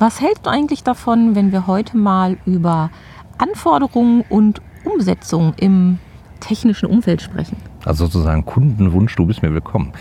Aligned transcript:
Was 0.00 0.20
hältst 0.20 0.46
du 0.46 0.50
eigentlich 0.50 0.82
davon, 0.82 1.34
wenn 1.34 1.52
wir 1.52 1.66
heute 1.66 1.96
mal 1.96 2.38
über 2.46 2.90
Anforderungen 3.36 4.24
und 4.30 4.62
Umsetzung 4.84 5.52
im 5.58 5.98
technischen 6.40 6.86
Umfeld 6.86 7.20
sprechen? 7.20 7.58
Also 7.84 8.06
sozusagen 8.06 8.46
Kundenwunsch, 8.46 9.14
du 9.16 9.26
bist 9.26 9.42
mir 9.42 9.52
willkommen. 9.52 9.92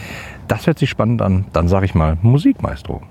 Das 0.48 0.68
hört 0.68 0.80
sich 0.80 0.90
spannend 0.90 1.22
an. 1.22 1.46
Dann 1.52 1.68
sage 1.68 1.86
ich 1.86 1.96
mal 1.96 2.18
Musikmaestro. 2.22 3.02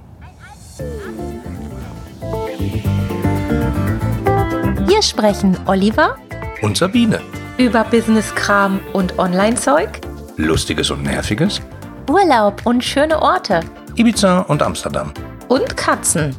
Hier 4.88 5.02
sprechen 5.02 5.58
Oliver 5.66 6.16
Und 6.62 6.76
Sabine. 6.78 7.20
über 7.58 7.84
Business-Kram 7.84 8.80
und 8.94 9.18
Online-Zeug, 9.18 10.00
Lustiges 10.38 10.90
und 10.90 11.02
Nerviges. 11.02 11.60
Urlaub 12.10 12.62
und 12.64 12.82
schöne 12.82 13.20
Orte 13.20 13.60
Ibiza 13.96 14.40
und 14.40 14.62
Amsterdam. 14.62 15.12
und 15.48 15.76
Katzen. 15.76 16.34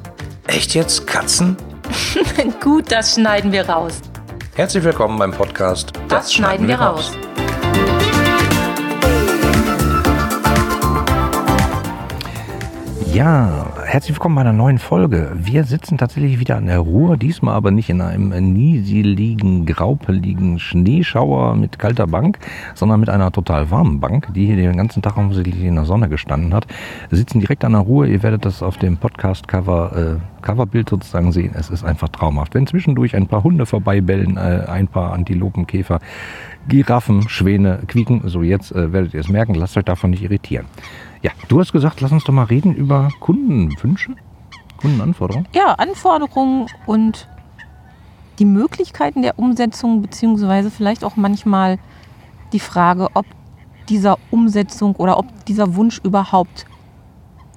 Echt 0.50 0.74
jetzt? 0.74 1.06
Katzen? 1.06 1.56
Gut, 2.60 2.92
das 2.92 3.14
schneiden 3.14 3.52
wir 3.52 3.70
raus. 3.70 4.02
Herzlich 4.56 4.84
willkommen 4.84 5.20
beim 5.20 5.32
Podcast. 5.32 5.94
Das, 6.08 6.34
schneiden 6.34 6.68
wir 6.68 6.82
raus. 6.82 7.16
Ja, 13.14 13.68
herzlich 13.86 14.16
willkommen 14.16 14.36
bei 14.36 14.42
einer 14.42 14.54
neuen 14.54 14.80
Folge. 14.80 15.32
Wir 15.36 15.66
sitzen 15.66 15.98
tatsächlich 15.98 16.40
wieder 16.40 16.58
an 16.58 16.68
der 16.68 16.80
Ruhr, 16.80 17.18
diesmal 17.18 17.54
aber 17.54 17.70
nicht 17.70 17.90
in 17.90 18.02
einem 18.02 18.54
nieseligen, 18.54 19.66
graupeligen 19.66 20.58
Schneeschauer 20.58 21.56
mit 21.56 21.78
kalter 21.80 22.08
Bank, 22.08 22.40
sondern 22.76 23.00
mit 23.00 23.10
einer 23.10 23.32
total 23.32 23.70
warmen 23.72 24.00
Bank, 24.00 24.30
die 24.34 24.46
hier 24.46 24.56
den 24.56 24.78
ganzen 24.78 25.02
Tag 25.02 25.18
offensichtlich 25.18 25.64
in 25.64 25.76
der 25.76 25.86
Sonne 25.86 26.08
gestanden 26.08 26.54
hat. 26.54 26.66
Wir 27.10 27.18
sitzen 27.18 27.40
direkt 27.40 27.66
an 27.66 27.74
der 27.74 27.82
Ruhr, 27.82 28.06
ihr 28.06 28.24
werdet 28.24 28.46
das 28.46 28.64
auf 28.64 28.78
dem 28.78 28.98
Podcast-Cover, 28.98 30.20
äh, 30.20 30.29
Coverbild 30.42 30.90
sozusagen 30.90 31.32
sehen. 31.32 31.54
Es 31.56 31.70
ist 31.70 31.84
einfach 31.84 32.10
traumhaft. 32.10 32.54
Wenn 32.54 32.68
zwischendurch 32.68 33.16
ein 33.16 33.28
paar 33.28 33.44
Hunde 33.44 33.66
vorbeibellen, 33.66 34.38
äh, 34.38 34.66
ein 34.68 34.88
paar 34.88 35.14
Antilopen, 35.14 35.68
Käfer, 35.68 36.00
Giraffen, 36.68 37.28
Schwäne 37.30 37.80
quieken, 37.88 38.22
so 38.26 38.42
jetzt 38.42 38.72
äh, 38.72 38.92
werdet 38.94 39.14
ihr 39.14 39.20
es 39.20 39.30
merken, 39.30 39.56
lasst 39.56 39.78
euch 39.78 39.86
davon 39.86 40.12
nicht 40.12 40.24
irritieren. 40.24 40.66
Ja, 41.22 41.32
du 41.48 41.60
hast 41.60 41.72
gesagt, 41.72 42.02
lass 42.02 42.12
uns 42.12 42.24
doch 42.24 42.34
mal 42.34 42.44
reden 42.44 42.74
über 42.74 43.10
Kundenwünsche, 43.20 44.16
Kundenanforderungen. 44.78 45.48
Ja, 45.54 45.74
Anforderungen 45.74 46.68
und 46.86 47.28
die 48.40 48.46
Möglichkeiten 48.46 49.22
der 49.22 49.38
Umsetzung, 49.38 50.02
beziehungsweise 50.02 50.72
vielleicht 50.72 51.04
auch 51.04 51.18
manchmal 51.18 51.78
die 52.54 52.60
Frage, 52.60 53.10
ob 53.14 53.26
dieser 53.90 54.18
Umsetzung 54.32 54.96
oder 54.96 55.18
ob 55.18 55.46
dieser 55.46 55.76
Wunsch 55.76 56.00
überhaupt 56.04 56.66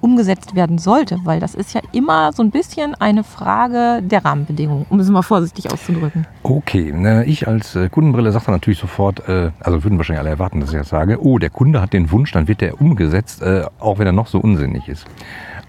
umgesetzt 0.03 0.53
werden 0.53 0.77
sollte, 0.77 1.17
weil 1.23 1.39
das 1.39 1.55
ist 1.55 1.73
ja 1.73 1.81
immer 1.93 2.33
so 2.33 2.43
ein 2.43 2.51
bisschen 2.51 2.93
eine 2.95 3.23
Frage 3.23 4.01
der 4.03 4.25
Rahmenbedingungen, 4.25 4.85
um 4.89 4.99
es 4.99 5.09
mal 5.09 5.21
vorsichtig 5.21 5.71
auszudrücken. 5.71 6.27
Okay, 6.43 6.93
ich 7.25 7.47
als 7.47 7.75
äh, 7.75 7.87
Kundenbrille 7.87 8.33
sage 8.33 8.45
dann 8.47 8.55
natürlich 8.55 8.79
sofort, 8.79 9.27
äh, 9.29 9.51
also 9.61 9.83
würden 9.83 9.97
wahrscheinlich 9.97 10.19
alle 10.19 10.31
erwarten, 10.31 10.59
dass 10.59 10.71
ich 10.71 10.77
das 10.77 10.89
sage, 10.89 11.23
oh, 11.23 11.39
der 11.39 11.49
Kunde 11.49 11.79
hat 11.81 11.93
den 11.93 12.11
Wunsch, 12.11 12.33
dann 12.33 12.49
wird 12.49 12.59
der 12.59 12.81
umgesetzt, 12.81 13.41
äh, 13.41 13.63
auch 13.79 13.97
wenn 13.97 14.05
er 14.05 14.11
noch 14.11 14.27
so 14.27 14.39
unsinnig 14.39 14.89
ist. 14.89 15.05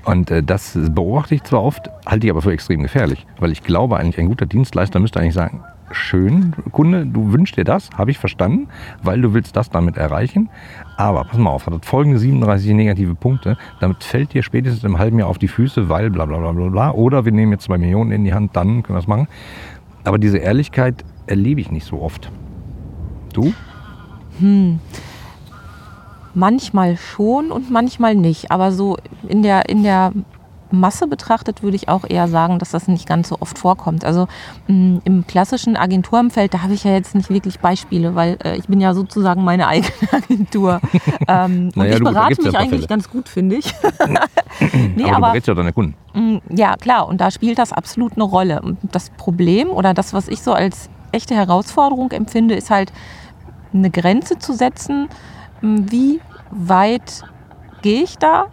Und 0.05 0.31
das 0.31 0.79
beobachte 0.91 1.35
ich 1.35 1.45
zwar 1.45 1.63
oft, 1.63 1.89
halte 2.05 2.27
ich 2.27 2.31
aber 2.31 2.43
für 2.43 2.53
extrem 2.53 2.83
gefährlich, 2.83 3.27
weil 3.39 3.53
ich 3.53 3.63
glaube 3.63 3.97
eigentlich, 3.97 4.19
ein 4.19 4.29
guter 4.29 4.45
Dienstleister 4.45 5.01
müsste 5.01 5.19
eigentlich 5.19 5.33
sagen, 5.33 5.65
schön, 5.91 6.55
Kunde, 6.73 7.07
du 7.07 7.33
wünschst 7.33 7.57
dir 7.57 7.65
das, 7.65 7.91
habe 7.97 8.11
ich 8.11 8.19
verstanden, 8.19 8.69
weil 9.03 9.21
du 9.21 9.35
willst 9.35 9.57
das 9.57 9.71
damit 9.71 9.97
erreichen. 9.97 10.49
Aber 10.97 11.25
pass 11.25 11.39
mal 11.39 11.51
auf, 11.51 11.67
hat 11.67 11.85
folgende 11.85 12.19
37 12.19 12.73
negative 12.73 13.15
Punkte, 13.15 13.57
damit 13.81 14.03
fällt 14.05 14.33
dir 14.35 14.43
spätestens 14.43 14.85
im 14.85 14.99
halben 14.99 15.19
Jahr 15.19 15.29
auf 15.29 15.39
die 15.39 15.49
Füße, 15.49 15.89
weil 15.89 16.11
bla 16.11 16.27
bla 16.27 16.39
bla 16.39 16.53
bla 16.53 16.69
bla. 16.69 16.91
Oder 16.93 17.25
wir 17.25 17.33
nehmen 17.33 17.53
jetzt 17.53 17.65
zwei 17.65 17.79
Millionen 17.79 18.13
in 18.13 18.25
die 18.25 18.35
Hand, 18.35 18.57
dann 18.57 18.83
können 18.83 18.97
wir 18.97 19.01
das 19.01 19.09
machen. 19.09 19.29
Aber 20.05 20.19
diese 20.19 20.39
Ehrlichkeit 20.39 21.05
erlebe 21.27 21.61
ich 21.61 21.71
nicht 21.71 21.87
so 21.87 22.01
oft. 22.01 22.31
Du? 23.33 23.53
Manchmal 26.35 26.97
schon 26.97 27.51
und 27.51 27.71
manchmal 27.71 28.15
nicht, 28.15 28.51
aber 28.51 28.73
so 28.73 28.97
in 29.29 29.43
der, 29.43 29.69
in 29.69 29.83
der 29.83 30.13
Masse 30.71 31.07
betrachtet 31.07 31.63
würde 31.63 31.77
ich 31.77 31.89
auch 31.89 32.05
eher 32.09 32.27
sagen, 32.27 32.59
dass 32.59 32.71
das 32.71 32.89
nicht 32.89 33.07
ganz 33.07 33.29
so 33.29 33.37
oft 33.41 33.59
vorkommt. 33.59 34.05
Also 34.05 34.27
mh, 34.67 35.01
im 35.05 35.27
klassischen 35.27 35.77
Agenturumfeld, 35.77 36.53
da 36.53 36.63
habe 36.63 36.73
ich 36.75 36.85
ja 36.85 36.93
jetzt 36.93 37.15
nicht 37.15 37.31
wirklich 37.31 37.61
Beispiele, 37.61 38.15
weil 38.15 38.39
äh, 38.45 38.57
ich 38.57 38.67
bin 38.67 38.81
ja 38.81 38.93
sozusagen 38.95 39.45
meine 39.45 39.69
eigene 39.69 39.93
Agentur. 40.13 40.81
ähm, 41.29 41.67
und 41.69 41.77
Naja, 41.77 41.93
ich 41.93 41.99
du- 41.99 42.05
berate 42.05 42.35
ja 42.39 42.43
mich 42.45 42.53
paar 42.53 42.61
eigentlich 42.61 42.71
Fälle. 42.81 42.87
ganz 42.89 43.09
gut, 43.11 43.29
finde 43.29 43.57
ich. 43.57 43.73
nee, 44.97 45.05
aber, 45.05 45.15
du 45.27 45.33
berätst 45.33 45.49
ja 45.49 45.55
deine 45.55 45.73
Kunden. 45.73 45.95
Mm, 46.15 46.39
Ja, 46.51 46.77
klar, 46.77 47.07
und 47.09 47.21
da 47.21 47.31
spielt 47.31 47.59
das 47.59 47.73
absolut 47.73 48.15
eine 48.15 48.25
Rolle. 48.25 48.61
Und 48.63 48.79
das 48.93 49.11
Problem 49.11 49.69
oder 49.71 49.95
das, 49.95 50.13
was 50.13 50.29
ich 50.29 50.43
so 50.43 50.53
als 50.53 50.89
echte 51.13 51.35
Herausforderung 51.35 52.11
empfinde, 52.11 52.55
ist 52.55 52.71
halt 52.71 52.93
eine 53.73 53.91
Grenze 53.91 54.39
zu 54.39 54.53
setzen. 54.55 55.09
mm, 55.61 55.87
Wie 55.91 56.21
weit 56.51 57.23
gehe 57.83 58.03
ich 58.03 58.19
da? 58.19 58.47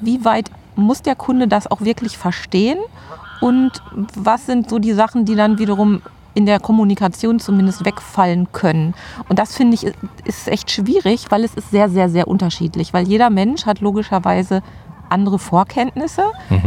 Wie 0.00 0.24
weit 0.24 0.50
muss 0.76 1.02
der 1.02 1.14
Kunde 1.16 1.48
das 1.48 1.70
auch 1.70 1.80
wirklich 1.80 2.16
verstehen? 2.18 2.78
Und 3.40 3.72
was 4.14 4.46
sind 4.46 4.70
so 4.70 4.78
die 4.78 4.92
Sachen, 4.92 5.24
die 5.24 5.34
dann 5.34 5.58
wiederum 5.58 6.02
in 6.34 6.44
der 6.46 6.60
Kommunikation 6.60 7.40
zumindest 7.40 7.84
wegfallen 7.86 8.48
können. 8.52 8.92
Und 9.30 9.38
das 9.38 9.54
finde 9.56 9.74
ich 9.74 9.84
ist- 10.24 10.48
echt 10.48 10.70
schwierig, 10.70 11.26
weil 11.30 11.44
es 11.44 11.54
ist 11.54 11.70
sehr, 11.70 11.88
sehr, 11.88 12.10
sehr 12.10 12.28
unterschiedlich. 12.28 12.92
Weil 12.92 13.08
jeder 13.08 13.30
Mensch 13.30 13.64
hat 13.64 13.80
logischerweise 13.80 14.62
andere 15.08 15.38
Vorkenntnisse, 15.38 16.24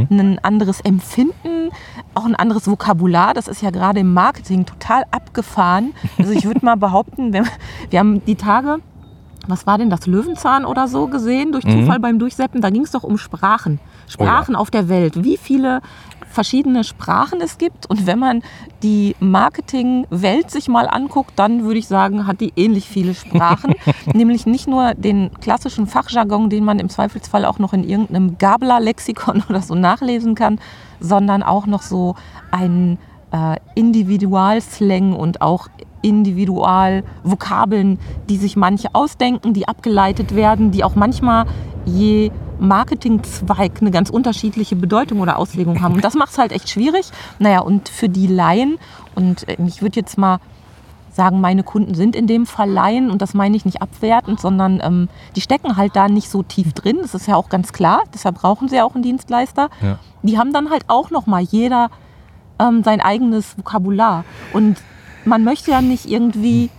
ein 0.09 0.39
anderes 0.43 0.79
Empfinden, 0.81 1.69
auch 2.15 2.25
ein 2.25 2.35
anderes 2.35 2.67
Vokabular. 2.67 3.33
Das 3.35 3.47
ist 3.47 3.61
ja 3.61 3.69
gerade 3.69 3.99
im 3.99 4.13
Marketing 4.13 4.65
total 4.65 5.03
abgefahren. 5.11 5.93
Also 6.17 6.31
ich 6.31 6.45
würde 6.45 6.65
mal 6.65 6.77
behaupten, 6.77 7.31
wir, 7.33 7.43
wir 7.91 7.99
haben 7.99 8.23
die 8.25 8.35
Tage, 8.35 8.77
was 9.47 9.65
war 9.65 9.77
denn 9.77 9.89
das, 9.89 10.05
Löwenzahn 10.05 10.65
oder 10.65 10.87
so 10.87 11.07
gesehen, 11.07 11.51
durch 11.51 11.63
Zufall 11.63 11.99
beim 11.99 12.19
Durchseppen, 12.19 12.61
da 12.61 12.69
ging 12.69 12.83
es 12.83 12.91
doch 12.91 13.03
um 13.03 13.17
Sprachen. 13.17 13.79
Sprachen 14.07 14.55
auf 14.55 14.69
der 14.69 14.89
Welt. 14.89 15.23
Wie 15.23 15.37
viele 15.37 15.81
verschiedene 16.29 16.83
Sprachen 16.83 17.41
es 17.41 17.57
gibt. 17.57 17.87
Und 17.87 18.05
wenn 18.07 18.19
man 18.19 18.41
die 18.83 19.15
Marketingwelt 19.19 20.49
sich 20.51 20.67
mal 20.67 20.87
anguckt, 20.87 21.33
dann 21.35 21.63
würde 21.63 21.79
ich 21.79 21.87
sagen, 21.87 22.27
hat 22.27 22.39
die 22.39 22.53
ähnlich 22.55 22.87
viele 22.87 23.13
Sprachen. 23.13 23.73
Nämlich 24.13 24.45
nicht 24.45 24.67
nur 24.67 24.93
den 24.93 25.31
klassischen 25.41 25.87
Fachjargon, 25.87 26.49
den 26.49 26.63
man 26.63 26.79
im 26.79 26.89
Zweifelsfall 26.89 27.45
auch 27.45 27.59
noch 27.59 27.73
in 27.73 27.83
irgendeinem 27.83 28.37
Gabler-Lexikon 28.37 29.43
oder 29.49 29.61
so 29.61 29.75
nachlesen 29.75 30.35
kann, 30.35 30.59
sondern 30.99 31.43
auch 31.43 31.65
noch 31.65 31.81
so 31.81 32.15
einen 32.51 32.97
äh, 33.31 33.57
Individualslang 33.75 35.13
und 35.13 35.41
auch 35.41 35.67
Individualvokabeln, 36.01 37.99
die 38.29 38.37
sich 38.37 38.55
manche 38.55 38.89
ausdenken, 38.93 39.53
die 39.53 39.67
abgeleitet 39.67 40.35
werden, 40.35 40.71
die 40.71 40.83
auch 40.83 40.95
manchmal 40.95 41.45
je 41.85 42.31
Marketingzweig 42.59 43.81
eine 43.81 43.91
ganz 43.91 44.09
unterschiedliche 44.09 44.75
Bedeutung 44.75 45.21
oder 45.21 45.37
Auslegung 45.37 45.81
haben. 45.81 45.95
Und 45.95 46.03
das 46.03 46.15
macht 46.15 46.31
es 46.31 46.37
halt 46.37 46.51
echt 46.51 46.69
schwierig. 46.69 47.09
Naja, 47.39 47.61
und 47.61 47.89
für 47.89 48.09
die 48.09 48.27
Laien, 48.27 48.77
und 49.15 49.47
äh, 49.47 49.57
ich 49.65 49.81
würde 49.81 49.99
jetzt 49.99 50.17
mal 50.17 50.39
sagen, 51.11 51.41
meine 51.41 51.63
Kunden 51.63 51.95
sind 51.95 52.15
in 52.15 52.27
dem 52.27 52.45
Fall 52.45 52.69
Laien 52.69 53.09
und 53.09 53.21
das 53.21 53.33
meine 53.33 53.55
ich 53.57 53.65
nicht 53.65 53.81
abwertend, 53.81 54.39
sondern 54.39 54.79
ähm, 54.83 55.09
die 55.35 55.41
stecken 55.41 55.75
halt 55.75 55.95
da 55.95 56.07
nicht 56.07 56.29
so 56.29 56.43
tief 56.43 56.73
drin. 56.73 56.99
Das 57.01 57.13
ist 57.13 57.27
ja 57.27 57.35
auch 57.35 57.49
ganz 57.49 57.73
klar. 57.73 58.03
Deshalb 58.13 58.35
brauchen 58.35 58.69
sie 58.69 58.77
ja 58.77 58.85
auch 58.85 58.93
einen 58.93 59.03
Dienstleister. 59.03 59.69
Ja. 59.81 59.99
Die 60.21 60.37
haben 60.37 60.53
dann 60.53 60.69
halt 60.69 60.85
auch 60.87 61.11
noch 61.11 61.25
mal 61.25 61.41
jeder 61.41 61.89
ähm, 62.59 62.83
sein 62.83 63.01
eigenes 63.01 63.57
Vokabular. 63.57 64.23
Und 64.53 64.77
man 65.29 65.43
möchte 65.43 65.71
ja 65.71 65.81
nicht 65.81 66.09
irgendwie 66.09 66.69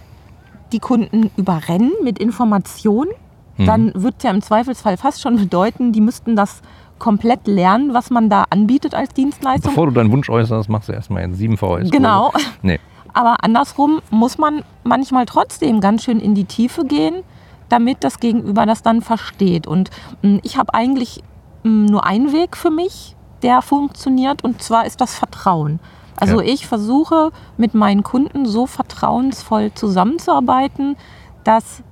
die 0.73 0.81
Kunden 0.81 1.31
überrennen 1.37 1.93
mit 2.03 2.19
Informationen. 2.19 3.11
Dann 3.59 3.93
wird 3.95 4.23
ja 4.23 4.31
im 4.31 4.41
Zweifelsfall 4.41 4.97
fast 4.97 5.21
schon 5.21 5.37
bedeuten, 5.37 5.93
die 5.93 6.01
müssten 6.01 6.35
das 6.35 6.63
komplett 6.99 7.47
lernen, 7.47 7.93
was 7.93 8.09
man 8.09 8.31
da 8.31 8.45
anbietet 8.49 8.95
als 8.95 9.13
Dienstleistung. 9.13 9.73
Bevor 9.73 9.87
du 9.87 9.93
deinen 9.93 10.11
Wunsch 10.13 10.31
äußerst, 10.31 10.71
machst 10.71 10.89
du 10.89 10.93
erstmal 10.93 11.23
einen 11.23 11.35
7 11.35 11.59
VS. 11.59 11.91
Genau. 11.91 12.33
Nee. 12.63 12.81
Aber 13.13 13.45
andersrum 13.45 14.01
muss 14.11 14.39
man 14.39 14.63
manchmal 14.83 15.27
trotzdem 15.27 15.83
ganz 15.83 16.05
schön 16.05 16.21
in 16.21 16.35
die 16.35 16.47
Tiefe 16.47 16.87
gehen, 16.87 17.23
damit 17.69 18.03
das 18.03 18.19
Gegenüber 18.19 18.65
das 18.65 18.83
dann 18.83 19.03
versteht. 19.03 19.67
Und 19.67 19.91
mh, 20.23 20.41
ich 20.43 20.57
habe 20.57 20.73
eigentlich 20.73 21.23
mh, 21.63 21.91
nur 21.91 22.07
einen 22.07 22.33
Weg 22.33 22.57
für 22.57 22.71
mich, 22.71 23.15
der 23.43 23.61
funktioniert, 23.61 24.43
und 24.43 24.63
zwar 24.63 24.87
ist 24.87 25.03
das 25.03 25.15
Vertrauen. 25.15 25.81
Also 26.21 26.41
Ja. 26.41 26.47
ich 26.47 26.67
versuche 26.67 27.31
mit 27.57 27.75
meinen 27.75 28.03
Kunden 28.03 28.47
so 28.47 28.67
vertrauensvoll 28.67 29.73
zusammenzuarbeiten, 29.75 30.97
dass 31.45 31.83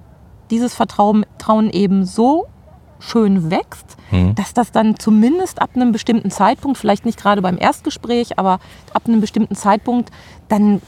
dieses 0.50 0.74
Vertrauen 0.74 1.26
Trauen 1.38 1.70
eben 1.70 2.04
so 2.04 2.46
schön 3.00 3.50
wächst, 3.50 3.96
Mhm. 4.10 4.34
dass 4.34 4.54
das 4.54 4.72
dann 4.72 4.98
zumindest 4.98 5.62
ab 5.62 5.70
einem 5.74 5.92
bestimmten 5.92 6.30
Zeitpunkt, 6.30 6.78
vielleicht 6.78 7.04
nicht 7.06 7.18
gerade 7.20 7.42
beim 7.42 7.56
Erstgespräch, 7.58 8.38
aber 8.38 8.58
ab 8.92 9.02
einem 9.06 9.20
bestimmten 9.20 9.54
Zeitpunkt 9.54 10.10
dann 10.48 10.82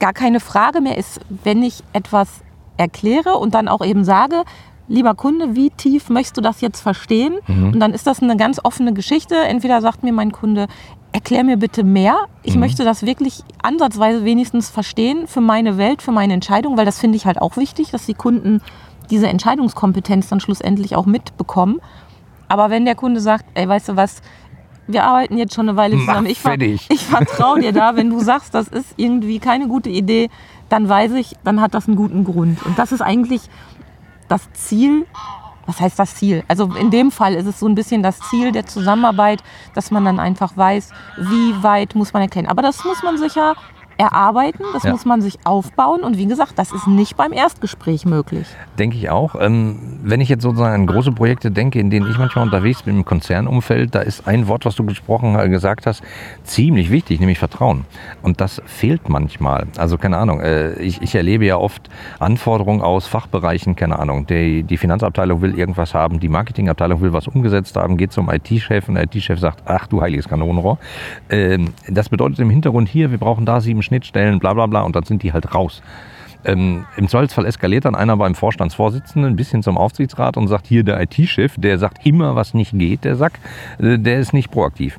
gar 0.00 0.12
keine 0.12 0.40
Frage 0.40 0.80
mehr 0.80 0.96
ist, 0.96 1.20
wenn 1.28 1.62
ich 1.62 1.82
etwas 1.92 2.28
erkläre 2.76 3.34
und 3.38 3.54
dann 3.54 3.68
auch 3.68 3.84
eben 3.84 4.04
sage, 4.04 4.42
lieber 4.88 5.14
Kunde, 5.14 5.54
wie 5.54 5.70
tief 5.70 6.08
möchtest 6.08 6.36
du 6.36 6.40
das 6.40 6.60
jetzt 6.60 6.80
verstehen? 6.80 7.34
Und 7.46 7.78
dann 7.80 7.94
ist 7.94 8.06
das 8.06 8.20
eine 8.22 8.36
ganz 8.36 8.60
offene 8.62 8.92
Geschichte. 8.92 9.34
Entweder 9.36 9.80
sagt 9.80 10.02
mir 10.02 10.12
mein 10.12 10.32
Kunde, 10.32 10.66
erklär 11.14 11.44
mir 11.44 11.56
bitte 11.56 11.84
mehr. 11.84 12.16
Ich 12.42 12.54
Mhm. 12.54 12.60
möchte 12.60 12.84
das 12.84 13.06
wirklich 13.06 13.44
ansatzweise 13.62 14.24
wenigstens 14.24 14.68
verstehen 14.68 15.28
für 15.28 15.40
meine 15.40 15.78
Welt, 15.78 16.02
für 16.02 16.10
meine 16.10 16.34
Entscheidung, 16.34 16.76
weil 16.76 16.84
das 16.84 16.98
finde 16.98 17.16
ich 17.16 17.24
halt 17.24 17.40
auch 17.40 17.56
wichtig, 17.56 17.92
dass 17.92 18.04
die 18.04 18.14
Kunden 18.14 18.60
diese 19.10 19.28
Entscheidungskompetenz 19.28 20.28
dann 20.28 20.40
schlussendlich 20.40 20.96
auch 20.96 21.06
mitbekommen. 21.06 21.80
Aber 22.48 22.68
wenn 22.68 22.84
der 22.84 22.96
Kunde 22.96 23.20
sagt, 23.20 23.44
ey, 23.54 23.68
weißt 23.68 23.90
du 23.90 23.96
was, 23.96 24.22
wir 24.88 25.04
arbeiten 25.04 25.38
jetzt 25.38 25.54
schon 25.54 25.68
eine 25.68 25.78
Weile 25.78 25.96
zusammen, 25.98 26.26
ich, 26.26 26.40
ver 26.40 26.60
ich 26.60 27.06
vertraue 27.06 27.60
dir 27.60 27.72
da, 27.72 27.94
wenn 27.94 28.10
du 28.10 28.18
sagst, 28.18 28.52
das 28.52 28.66
ist 28.66 28.94
irgendwie 28.96 29.38
keine 29.38 29.68
gute 29.68 29.90
Idee, 29.90 30.30
dann 30.68 30.88
weiß 30.88 31.12
ich, 31.12 31.36
dann 31.44 31.60
hat 31.60 31.74
das 31.74 31.86
einen 31.86 31.96
guten 31.96 32.24
Grund. 32.24 32.64
Und 32.66 32.76
das 32.76 32.90
ist 32.90 33.02
eigentlich 33.02 33.42
das 34.28 34.52
Ziel. 34.52 35.06
Was 35.66 35.80
heißt 35.80 35.98
das 35.98 36.16
Ziel? 36.16 36.44
Also 36.48 36.64
in 36.74 36.90
dem 36.90 37.10
Fall 37.10 37.34
ist 37.34 37.46
es 37.46 37.60
so 37.60 37.66
ein 37.66 37.74
bisschen 37.74 38.02
das 38.02 38.18
Ziel 38.30 38.52
der 38.52 38.66
Zusammenarbeit, 38.66 39.42
dass 39.74 39.90
man 39.90 40.04
dann 40.04 40.20
einfach 40.20 40.56
weiß, 40.56 40.90
wie 41.16 41.62
weit 41.62 41.94
muss 41.94 42.12
man 42.12 42.22
erkennen. 42.22 42.48
Aber 42.48 42.62
das 42.62 42.84
muss 42.84 43.02
man 43.02 43.18
sich 43.18 43.34
ja 43.34 43.54
erarbeiten, 44.04 44.62
das 44.72 44.82
Ja. 44.84 44.90
muss 44.92 45.04
man 45.04 45.20
sich 45.22 45.38
aufbauen 45.44 46.02
und 46.02 46.18
wie 46.18 46.26
gesagt, 46.26 46.52
das 46.58 46.72
ist 46.72 46.86
nicht 46.86 47.16
beim 47.16 47.32
Erstgespräch 47.32 48.04
möglich. 48.06 48.46
Denke 48.78 48.96
ich 48.96 49.10
auch. 49.10 49.34
Ähm, 49.40 49.78
wenn 50.02 50.20
ich 50.20 50.28
jetzt 50.28 50.42
sozusagen 50.42 50.74
an 50.74 50.86
große 50.86 51.12
Projekte 51.12 51.50
denke, 51.50 51.78
in 51.78 51.90
denen 51.90 52.10
ich 52.10 52.18
manchmal 52.18 52.44
unterwegs 52.44 52.82
bin 52.82 52.96
im 52.98 53.04
Konzernumfeld, 53.04 53.94
da 53.94 54.00
ist 54.00 54.26
ein 54.28 54.46
Wort, 54.48 54.64
was 54.64 54.74
du 54.76 54.84
gesprochen 54.84 55.38
äh, 55.38 55.48
gesagt 55.48 55.86
hast, 55.86 56.02
ziemlich 56.42 56.90
wichtig, 56.90 57.20
nämlich 57.20 57.38
Vertrauen. 57.38 57.84
Und 58.22 58.40
das 58.40 58.60
fehlt 58.66 59.08
manchmal. 59.08 59.66
Also 59.78 59.96
keine 59.98 60.18
Ahnung, 60.18 60.40
äh, 60.40 60.74
ich, 60.74 61.00
ich 61.02 61.14
erlebe 61.14 61.44
ja 61.46 61.56
oft 61.56 61.88
Anforderungen 62.18 62.82
aus 62.82 63.06
Fachbereichen, 63.06 63.76
keine 63.76 63.98
Ahnung. 63.98 64.26
Die, 64.26 64.62
die 64.62 64.76
Finanzabteilung 64.76 65.40
will 65.40 65.58
irgendwas 65.58 65.94
haben, 65.94 66.20
die 66.20 66.28
Marketingabteilung 66.28 67.00
will 67.00 67.12
was 67.12 67.26
umgesetzt 67.28 67.76
haben, 67.76 67.96
geht 67.96 68.12
zum 68.12 68.30
IT-Chef 68.30 68.88
und 68.88 68.94
der 68.96 69.04
IT-Chef 69.04 69.38
sagt, 69.40 69.62
ach 69.66 69.86
du 69.86 70.00
heiliges 70.02 70.28
Kanonenrohr. 70.28 70.78
Ähm, 71.30 71.72
das 71.88 72.08
bedeutet 72.08 72.38
im 72.40 72.50
Hintergrund 72.50 72.88
hier, 72.88 73.10
wir 73.10 73.18
brauchen 73.18 73.46
da 73.46 73.60
sieben 73.60 73.82
Schnittstellen, 73.94 74.40
bla 74.40 74.54
bla 74.54 74.66
bla 74.66 74.82
und 74.82 74.96
dann 74.96 75.04
sind 75.04 75.22
die 75.22 75.32
halt 75.32 75.54
raus. 75.54 75.82
Ähm, 76.46 76.84
Im 76.96 77.08
Zweifelsfall 77.08 77.46
eskaliert 77.46 77.86
dann 77.86 77.94
einer 77.94 78.16
beim 78.16 78.34
Vorstandsvorsitzenden 78.34 79.34
bis 79.34 79.50
hin 79.50 79.62
zum 79.62 79.78
Aufsichtsrat 79.78 80.36
und 80.36 80.48
sagt, 80.48 80.66
hier 80.66 80.82
der 80.82 81.00
IT-Chef, 81.00 81.54
der 81.56 81.78
sagt 81.78 82.04
immer, 82.04 82.36
was 82.36 82.52
nicht 82.52 82.72
geht, 82.78 83.04
der 83.04 83.16
Sack, 83.16 83.38
äh, 83.78 83.98
der 83.98 84.18
ist 84.18 84.34
nicht 84.34 84.50
proaktiv. 84.50 84.98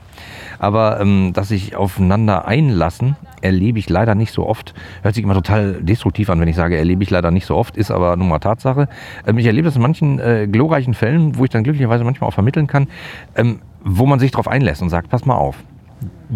Aber 0.58 1.00
ähm, 1.00 1.34
dass 1.34 1.50
sich 1.50 1.76
aufeinander 1.76 2.48
einlassen, 2.48 3.16
erlebe 3.42 3.78
ich 3.78 3.90
leider 3.90 4.16
nicht 4.16 4.32
so 4.32 4.48
oft. 4.48 4.74
Hört 5.04 5.14
sich 5.14 5.24
immer 5.24 5.36
total 5.36 5.84
destruktiv 5.84 6.32
an, 6.32 6.40
wenn 6.40 6.48
ich 6.48 6.56
sage, 6.56 6.78
erlebe 6.78 7.04
ich 7.04 7.12
leider 7.12 7.30
nicht 7.30 7.46
so 7.46 7.56
oft, 7.56 7.78
ist 7.78 7.92
aber 7.92 8.16
nun 8.16 8.28
mal 8.28 8.40
Tatsache. 8.40 8.88
Ähm, 9.28 9.38
ich 9.38 9.46
erlebe 9.46 9.66
das 9.66 9.76
in 9.76 9.84
manchen 9.84 10.20
äh, 10.20 10.48
glorreichen 10.52 10.96
Fällen, 10.96 11.38
wo 11.38 11.44
ich 11.44 11.52
dann 11.52 11.64
glücklicherweise 11.64 12.04
manchmal 12.04 12.30
auch 12.30 12.34
vermitteln 12.34 12.66
kann, 12.66 12.88
ähm, 13.36 13.60
wo 13.84 14.08
man 14.08 14.18
sich 14.18 14.32
darauf 14.32 14.48
einlässt 14.48 14.82
und 14.82 14.90
sagt, 14.90 15.10
pass 15.10 15.26
mal 15.26 15.36
auf, 15.36 15.58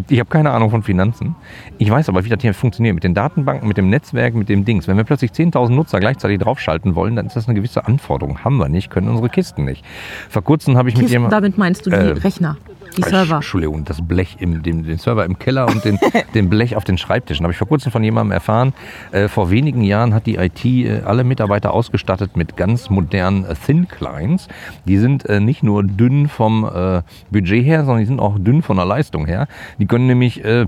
ich 0.07 0.19
habe 0.19 0.29
keine 0.29 0.51
Ahnung 0.51 0.69
von 0.69 0.83
Finanzen. 0.83 1.35
Ich 1.77 1.89
weiß 1.89 2.09
aber, 2.09 2.23
wie 2.23 2.29
das 2.29 2.41
hier 2.41 2.53
funktioniert 2.53 2.95
mit 2.95 3.03
den 3.03 3.13
Datenbanken, 3.13 3.67
mit 3.67 3.77
dem 3.77 3.89
Netzwerk, 3.89 4.33
mit 4.35 4.50
dem 4.50 4.65
Dings. 4.65 4.88
Wenn 4.88 4.97
wir 4.97 5.03
plötzlich 5.03 5.31
10.000 5.31 5.69
Nutzer 5.69 6.00
gleichzeitig 6.00 6.39
draufschalten 6.39 6.95
wollen, 6.95 7.15
dann 7.15 7.25
ist 7.25 7.35
das 7.35 7.47
eine 7.47 7.56
gewisse 7.56 7.85
Anforderung. 7.85 8.44
Haben 8.44 8.57
wir 8.57 8.69
nicht, 8.69 8.89
können 8.89 9.09
unsere 9.09 9.29
Kisten 9.29 9.65
nicht. 9.65 9.83
Vor 10.29 10.44
kurzem 10.44 10.77
habe 10.77 10.89
ich 10.89 10.95
mit 10.95 11.03
Kisten, 11.03 11.13
jemandem... 11.13 11.38
damit 11.38 11.57
meinst 11.57 11.85
du 11.85 11.89
die 11.89 11.95
äh, 11.95 12.11
Rechner, 12.11 12.57
die 12.97 13.03
Server. 13.03 13.36
Entschuldigung, 13.36 13.86
das 13.86 14.06
Blech, 14.06 14.38
im, 14.39 14.63
dem, 14.63 14.83
den 14.83 14.97
Server 14.97 15.25
im 15.25 15.39
Keller 15.39 15.68
und 15.68 15.83
den, 15.86 16.00
den 16.33 16.50
Blech 16.50 16.75
auf 16.75 16.83
den 16.83 16.97
Schreibtischen. 16.97 17.44
Habe 17.44 17.53
ich 17.53 17.57
vor 17.57 17.68
kurzem 17.68 17.91
von 17.91 18.03
jemandem 18.03 18.31
erfahren, 18.31 18.74
äh, 19.12 19.27
vor 19.27 19.50
wenigen 19.50 19.83
Jahren 19.83 20.13
hat 20.13 20.25
die 20.25 20.36
IT 20.36 20.65
äh, 20.65 21.01
alle 21.06 21.24
Mitarbeiter 21.24 21.74
ausgestattet 21.74 22.36
mit 22.36 22.57
ganz 22.57 22.89
modernen 22.89 23.45
äh, 23.45 23.56
Thin 23.56 23.88
Clients. 23.88 24.47
Die 24.86 24.97
sind 24.97 25.25
äh, 25.25 25.39
nicht 25.39 25.63
nur 25.63 25.83
dünn 25.83 26.27
vom 26.27 26.65
äh, 26.65 27.01
Budget 27.31 27.65
her, 27.65 27.86
sondern 27.86 28.00
die 28.00 28.07
sind 28.07 28.19
auch 28.19 28.38
dünn 28.39 28.62
von 28.62 28.77
der 28.77 28.86
Leistung 28.86 29.25
her. 29.25 29.47
Die 29.77 29.85
können 29.85 30.07
nämlich 30.07 30.44
äh, 30.44 30.68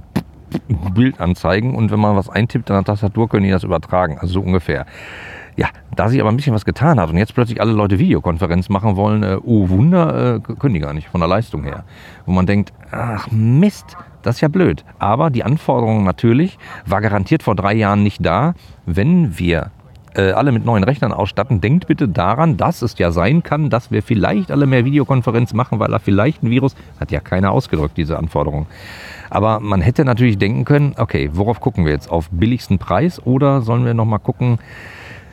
Bild 0.93 1.19
anzeigen 1.19 1.75
und 1.75 1.91
wenn 1.91 1.99
man 1.99 2.15
was 2.15 2.29
eintippt 2.29 2.69
an 2.71 2.77
der 2.77 2.83
Tastatur, 2.83 3.29
können 3.29 3.45
die 3.45 3.51
das 3.51 3.63
übertragen. 3.63 4.17
Also 4.19 4.33
so 4.33 4.41
ungefähr. 4.41 4.85
Ja, 5.57 5.67
da 5.95 6.09
sich 6.09 6.19
aber 6.21 6.29
ein 6.29 6.37
bisschen 6.37 6.53
was 6.53 6.65
getan 6.65 6.99
hat 6.99 7.09
und 7.09 7.17
jetzt 7.17 7.35
plötzlich 7.35 7.59
alle 7.59 7.73
Leute 7.73 7.99
Videokonferenz 7.99 8.69
machen 8.69 8.95
wollen, 8.95 9.23
äh, 9.23 9.37
oh 9.43 9.69
Wunder, 9.69 10.35
äh, 10.35 10.39
können 10.39 10.73
die 10.73 10.79
gar 10.79 10.93
nicht 10.93 11.09
von 11.09 11.19
der 11.19 11.27
Leistung 11.27 11.63
her. 11.63 11.83
Wo 12.25 12.31
man 12.31 12.45
denkt, 12.45 12.71
ach 12.91 13.29
Mist, 13.31 13.97
das 14.21 14.35
ist 14.35 14.41
ja 14.41 14.47
blöd. 14.47 14.85
Aber 14.99 15.29
die 15.29 15.43
Anforderung 15.43 16.03
natürlich 16.03 16.57
war 16.85 17.01
garantiert 17.01 17.43
vor 17.43 17.55
drei 17.55 17.73
Jahren 17.73 18.03
nicht 18.03 18.25
da, 18.25 18.53
wenn 18.85 19.37
wir 19.37 19.71
äh, 20.15 20.31
alle 20.31 20.51
mit 20.51 20.65
neuen 20.65 20.83
Rechnern 20.83 21.11
ausstatten. 21.11 21.61
Denkt 21.61 21.87
bitte 21.87 22.07
daran, 22.07 22.57
dass 22.57 22.81
es 22.81 22.97
ja 22.97 23.11
sein 23.11 23.43
kann, 23.43 23.69
dass 23.69 23.91
wir 23.91 24.03
vielleicht 24.03 24.51
alle 24.51 24.65
mehr 24.65 24.85
Videokonferenz 24.85 25.53
machen, 25.53 25.79
weil 25.79 25.89
da 25.89 25.99
vielleicht 25.99 26.43
ein 26.43 26.49
Virus, 26.49 26.75
hat 26.99 27.11
ja 27.11 27.19
keiner 27.19 27.51
ausgedrückt, 27.51 27.97
diese 27.97 28.17
Anforderung. 28.17 28.67
Aber 29.29 29.59
man 29.59 29.81
hätte 29.81 30.03
natürlich 30.03 30.37
denken 30.37 30.65
können, 30.65 30.93
okay, 30.97 31.29
worauf 31.33 31.61
gucken 31.61 31.85
wir 31.85 31.93
jetzt? 31.93 32.11
Auf 32.11 32.29
billigsten 32.31 32.79
Preis 32.79 33.25
oder 33.25 33.61
sollen 33.61 33.85
wir 33.85 33.93
nochmal 33.93 34.19
gucken, 34.19 34.59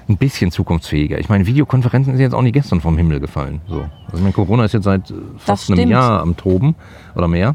ein 0.08 0.16
bisschen 0.16 0.50
zukunftsfähiger. 0.50 1.18
Ich 1.18 1.28
meine, 1.28 1.46
Videokonferenzen 1.46 2.14
sind 2.14 2.22
jetzt 2.22 2.34
auch 2.34 2.42
nicht 2.42 2.54
gestern 2.54 2.80
vom 2.80 2.96
Himmel 2.96 3.20
gefallen. 3.20 3.60
So. 3.68 3.80
Also 4.06 4.16
ich 4.16 4.20
meine, 4.20 4.32
Corona 4.32 4.64
ist 4.64 4.72
jetzt 4.72 4.84
seit 4.84 5.12
fast 5.36 5.70
einem. 5.70 5.90
Jahr 5.90 6.20
am 6.20 6.36
Toben 6.36 6.74
oder 7.14 7.28
mehr. 7.28 7.54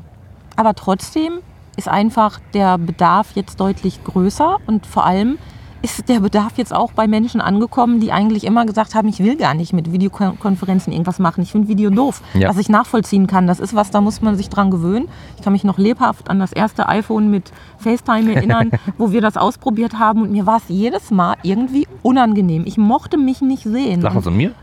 Aber 0.55 0.73
trotzdem 0.75 1.39
ist 1.77 1.87
einfach 1.87 2.39
der 2.53 2.77
Bedarf 2.77 3.31
jetzt 3.35 3.59
deutlich 3.59 4.03
größer 4.03 4.57
und 4.67 4.85
vor 4.85 5.05
allem 5.05 5.37
ist 5.83 6.07
der 6.07 6.21
Bedarf 6.21 6.53
jetzt 6.57 6.73
auch 6.73 6.93
bei 6.93 7.07
Menschen 7.07 7.41
angekommen, 7.41 7.99
die 7.99 8.13
eigentlich 8.13 8.45
immer 8.45 8.65
gesagt 8.65 8.95
haben, 8.95 9.09
ich 9.09 9.19
will 9.19 9.35
gar 9.35 9.53
nicht 9.53 9.73
mit 9.73 9.91
Videokonferenzen 9.91 10.93
irgendwas 10.93 11.19
machen. 11.19 11.43
Ich 11.43 11.51
finde 11.51 11.67
Video 11.67 11.89
doof. 11.89 12.21
Ja. 12.33 12.49
Was 12.49 12.57
ich 12.57 12.69
nachvollziehen 12.69 13.27
kann, 13.27 13.47
das 13.47 13.59
ist 13.59 13.75
was, 13.75 13.91
da 13.91 13.99
muss 13.99 14.21
man 14.21 14.37
sich 14.37 14.47
dran 14.47 14.71
gewöhnen. 14.71 15.09
Ich 15.35 15.43
kann 15.43 15.51
mich 15.51 15.65
noch 15.65 15.77
lebhaft 15.77 16.29
an 16.29 16.39
das 16.39 16.53
erste 16.53 16.87
iPhone 16.87 17.29
mit 17.29 17.51
FaceTime 17.79 18.33
erinnern, 18.33 18.71
wo 18.97 19.11
wir 19.11 19.19
das 19.19 19.35
ausprobiert 19.35 19.99
haben 19.99 20.21
und 20.21 20.31
mir 20.31 20.45
war 20.45 20.57
es 20.57 20.63
jedes 20.69 21.11
Mal 21.11 21.35
irgendwie 21.43 21.85
unangenehm. 22.01 22.63
Ich 22.65 22.77
mochte 22.77 23.17
mich 23.17 23.41
nicht 23.41 23.63
sehen. 23.63 24.03
Was 24.03 24.25
an 24.25 24.37
mir? 24.37 24.51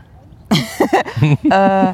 Äh, 1.21 1.93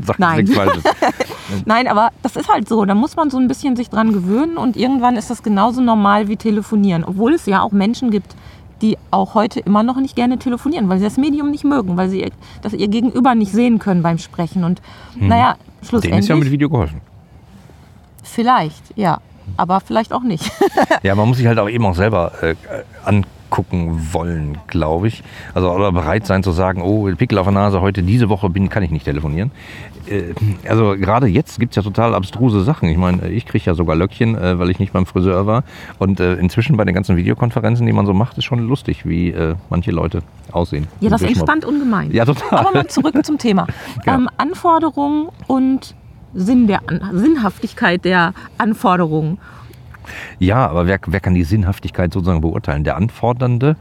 Sag 0.00 0.18
nein. 0.18 0.48
Nein, 1.64 1.88
aber 1.88 2.10
das 2.22 2.36
ist 2.36 2.48
halt 2.48 2.68
so. 2.68 2.84
Da 2.84 2.94
muss 2.94 3.16
man 3.16 3.30
so 3.30 3.38
ein 3.38 3.48
bisschen 3.48 3.74
sich 3.74 3.90
dran 3.90 4.12
gewöhnen 4.12 4.56
und 4.56 4.76
irgendwann 4.76 5.16
ist 5.16 5.30
das 5.30 5.42
genauso 5.42 5.80
normal 5.80 6.28
wie 6.28 6.36
telefonieren. 6.36 7.04
Obwohl 7.04 7.34
es 7.34 7.46
ja 7.46 7.62
auch 7.62 7.72
Menschen 7.72 8.10
gibt, 8.10 8.36
die 8.82 8.96
auch 9.10 9.34
heute 9.34 9.60
immer 9.60 9.82
noch 9.82 9.96
nicht 9.96 10.14
gerne 10.16 10.38
telefonieren, 10.38 10.88
weil 10.88 10.98
sie 10.98 11.04
das 11.04 11.16
Medium 11.16 11.50
nicht 11.50 11.64
mögen, 11.64 11.96
weil 11.96 12.08
sie 12.08 12.20
ihr- 12.22 12.30
das 12.62 12.72
ihr 12.72 12.88
Gegenüber 12.88 13.34
nicht 13.34 13.52
sehen 13.52 13.78
können 13.78 14.02
beim 14.02 14.18
Sprechen. 14.18 14.64
Und 14.64 14.80
naja, 15.16 15.54
Dem 15.54 15.82
ist 15.82 15.88
schlussendlich 15.88 16.28
ja 16.28 16.36
mit 16.36 16.50
Video 16.50 16.68
geholfen. 16.70 17.00
vielleicht, 18.22 18.82
ja. 18.96 19.20
Aber 19.56 19.80
vielleicht 19.80 20.12
auch 20.12 20.22
nicht. 20.22 20.50
Ja, 21.02 21.14
man 21.14 21.26
muss 21.28 21.38
sich 21.38 21.46
halt 21.46 21.58
auch 21.58 21.68
eben 21.70 21.86
auch 21.86 21.94
selber 21.94 22.32
äh, 22.42 22.54
angucken 23.48 24.08
wollen, 24.12 24.58
glaube 24.66 25.08
ich. 25.08 25.22
Also 25.54 25.70
oder 25.70 25.92
bereit 25.92 26.26
sein 26.26 26.42
zu 26.42 26.52
sagen, 26.52 26.82
oh, 26.82 27.08
Pickel 27.16 27.38
auf 27.38 27.46
der 27.46 27.52
Nase, 27.52 27.80
heute 27.80 28.02
diese 28.02 28.28
Woche 28.28 28.50
bin, 28.50 28.68
kann 28.68 28.82
ich 28.82 28.90
nicht 28.90 29.04
telefonieren. 29.04 29.50
Äh, 30.08 30.34
also 30.68 30.96
gerade 30.96 31.26
jetzt 31.26 31.58
gibt 31.58 31.72
es 31.72 31.76
ja 31.76 31.82
total 31.82 32.14
abstruse 32.14 32.62
Sachen. 32.62 32.88
Ich 32.88 32.98
meine, 32.98 33.28
ich 33.30 33.46
kriege 33.46 33.64
ja 33.64 33.74
sogar 33.74 33.96
Löckchen, 33.96 34.36
äh, 34.36 34.58
weil 34.58 34.70
ich 34.70 34.78
nicht 34.78 34.92
beim 34.92 35.06
Friseur 35.06 35.46
war. 35.46 35.64
Und 35.98 36.20
äh, 36.20 36.34
inzwischen 36.34 36.76
bei 36.76 36.84
den 36.84 36.94
ganzen 36.94 37.16
Videokonferenzen, 37.16 37.86
die 37.86 37.92
man 37.92 38.06
so 38.06 38.14
macht, 38.14 38.38
ist 38.38 38.44
schon 38.44 38.60
lustig, 38.60 39.06
wie 39.06 39.30
äh, 39.30 39.54
manche 39.70 39.90
Leute 39.90 40.22
aussehen. 40.52 40.86
Ja, 41.00 41.10
das 41.10 41.22
entspannt 41.22 41.64
ungemein. 41.64 42.12
Ja, 42.12 42.24
total. 42.24 42.58
Aber 42.58 42.72
mal 42.72 42.86
zurück 42.86 43.14
zum 43.24 43.38
Thema. 43.38 43.66
Ja. 44.06 44.14
Ähm, 44.14 44.28
Anforderungen 44.36 45.28
und 45.48 45.94
Sinn 46.34 46.66
der 46.66 46.82
An 46.88 47.00
Sinnhaftigkeit 47.12 48.04
der 48.04 48.32
Anforderungen. 48.58 49.38
Ja, 50.38 50.68
aber 50.68 50.86
wer, 50.86 50.98
wer 51.06 51.20
kann 51.20 51.34
die 51.34 51.44
Sinnhaftigkeit 51.44 52.12
sozusagen 52.12 52.40
beurteilen? 52.40 52.84
Der 52.84 52.96
Anfordernde? 52.96 53.76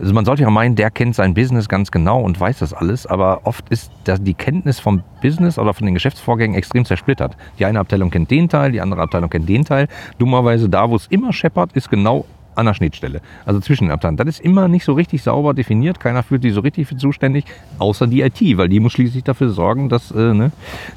Also 0.00 0.14
man 0.14 0.24
sollte 0.24 0.42
ja 0.42 0.50
meinen, 0.50 0.76
der 0.76 0.90
kennt 0.90 1.16
sein 1.16 1.34
Business 1.34 1.68
ganz 1.68 1.90
genau 1.90 2.20
und 2.20 2.38
weiß 2.38 2.60
das 2.60 2.72
alles, 2.72 3.06
aber 3.06 3.40
oft 3.44 3.68
ist 3.68 3.90
die 4.06 4.34
Kenntnis 4.34 4.78
vom 4.78 5.02
Business 5.20 5.58
oder 5.58 5.74
von 5.74 5.86
den 5.86 5.94
Geschäftsvorgängen 5.94 6.56
extrem 6.56 6.84
zersplittert. 6.84 7.36
Die 7.58 7.64
eine 7.64 7.80
Abteilung 7.80 8.10
kennt 8.10 8.30
den 8.30 8.48
Teil, 8.48 8.70
die 8.70 8.80
andere 8.80 9.02
Abteilung 9.02 9.28
kennt 9.28 9.48
den 9.48 9.64
Teil. 9.64 9.88
Dummerweise 10.18 10.68
da, 10.68 10.88
wo 10.88 10.96
es 10.96 11.06
immer 11.08 11.32
scheppert, 11.32 11.72
ist 11.72 11.90
genau 11.90 12.26
an 12.58 12.66
der 12.66 12.74
Schnittstelle. 12.74 13.20
Also 13.46 13.60
zwischen 13.60 13.84
den 13.84 13.92
Abteilungen. 13.92 14.18
Das 14.18 14.28
ist 14.28 14.40
immer 14.40 14.68
nicht 14.68 14.84
so 14.84 14.92
richtig 14.92 15.22
sauber 15.22 15.54
definiert. 15.54 16.00
Keiner 16.00 16.22
fühlt 16.22 16.42
sich 16.42 16.52
so 16.52 16.60
richtig 16.60 16.88
für 16.88 16.96
zuständig, 16.96 17.44
außer 17.78 18.06
die 18.06 18.20
IT, 18.20 18.40
weil 18.56 18.68
die 18.68 18.80
muss 18.80 18.92
schließlich 18.92 19.24
dafür 19.24 19.50
sorgen, 19.50 19.88
dass 19.88 20.10
äh, 20.10 20.34
ne, 20.34 20.52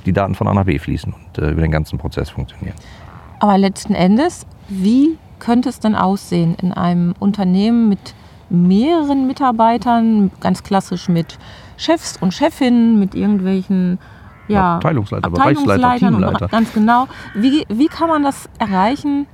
die 0.05 0.13
Daten 0.13 0.35
von 0.35 0.47
A 0.47 0.53
nach 0.53 0.65
B 0.65 0.79
fließen 0.79 1.13
und 1.13 1.37
äh, 1.37 1.51
über 1.51 1.61
den 1.61 1.71
ganzen 1.71 1.99
Prozess 1.99 2.29
funktionieren. 2.29 2.75
Aber 3.41 3.57
letzten 3.57 3.95
Endes, 3.95 4.45
wie 4.69 5.17
könnte 5.39 5.69
es 5.69 5.79
denn 5.79 5.95
aussehen 5.95 6.55
in 6.61 6.71
einem 6.71 7.15
Unternehmen 7.19 7.89
mit 7.89 8.13
mehreren 8.51 9.25
Mitarbeitern, 9.25 10.29
ganz 10.39 10.61
klassisch 10.61 11.09
mit 11.09 11.39
Chefs 11.75 12.17
und 12.21 12.35
Chefinnen, 12.35 12.99
mit 12.99 13.15
irgendwelchen 13.15 13.97
ja, 14.47 14.75
Abteilungsleiter, 14.75 15.31
Bereichsleiter, 15.31 15.73
Abteilungsleitern 15.73 16.13
und 16.13 16.21
Teamleiter. 16.21 16.47
ganz 16.49 16.73
genau. 16.73 17.07
Wie, 17.33 17.65
wie 17.67 17.87
kann 17.87 18.09
man 18.09 18.21
das 18.21 18.47
erreichen, 18.59 19.25